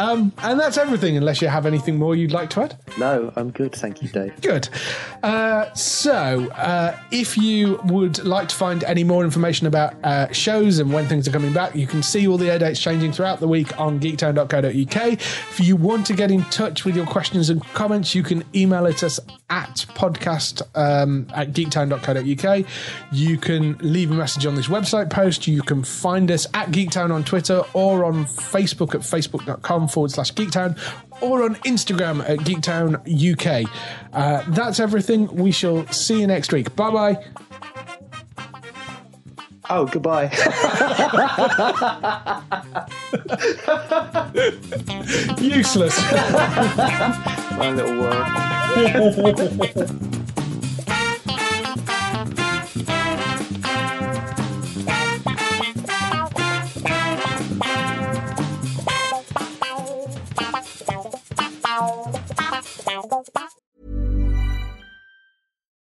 [0.00, 2.76] Um, and that's everything, unless you have anything more you'd like to add.
[2.98, 4.40] no, I'm good, thank you, Dave.
[4.40, 4.70] Good.
[5.22, 10.78] Uh, so, uh, if you would like to find any more information about uh, shows
[10.78, 13.40] and when things are coming back, you can see all the air dates changing throughout
[13.40, 15.12] the week on geektown.co.uk.
[15.12, 18.86] If you want to get in touch with your questions and comments, you can email
[18.86, 19.20] it us
[19.50, 22.66] at podcast um, at geektown.co.uk.
[23.12, 25.46] You can leave a message on this website post.
[25.46, 30.32] You can find us at Geektown on Twitter or on Facebook at facebook.com forward slash
[30.32, 30.78] geektown
[31.20, 32.96] or on Instagram at Geektown
[33.32, 33.68] UK.
[34.12, 35.26] Uh, that's everything.
[35.34, 36.74] We shall see you next week.
[36.76, 37.24] Bye bye.
[39.72, 40.24] Oh, goodbye.
[45.40, 45.96] Useless.
[47.56, 48.26] My little world.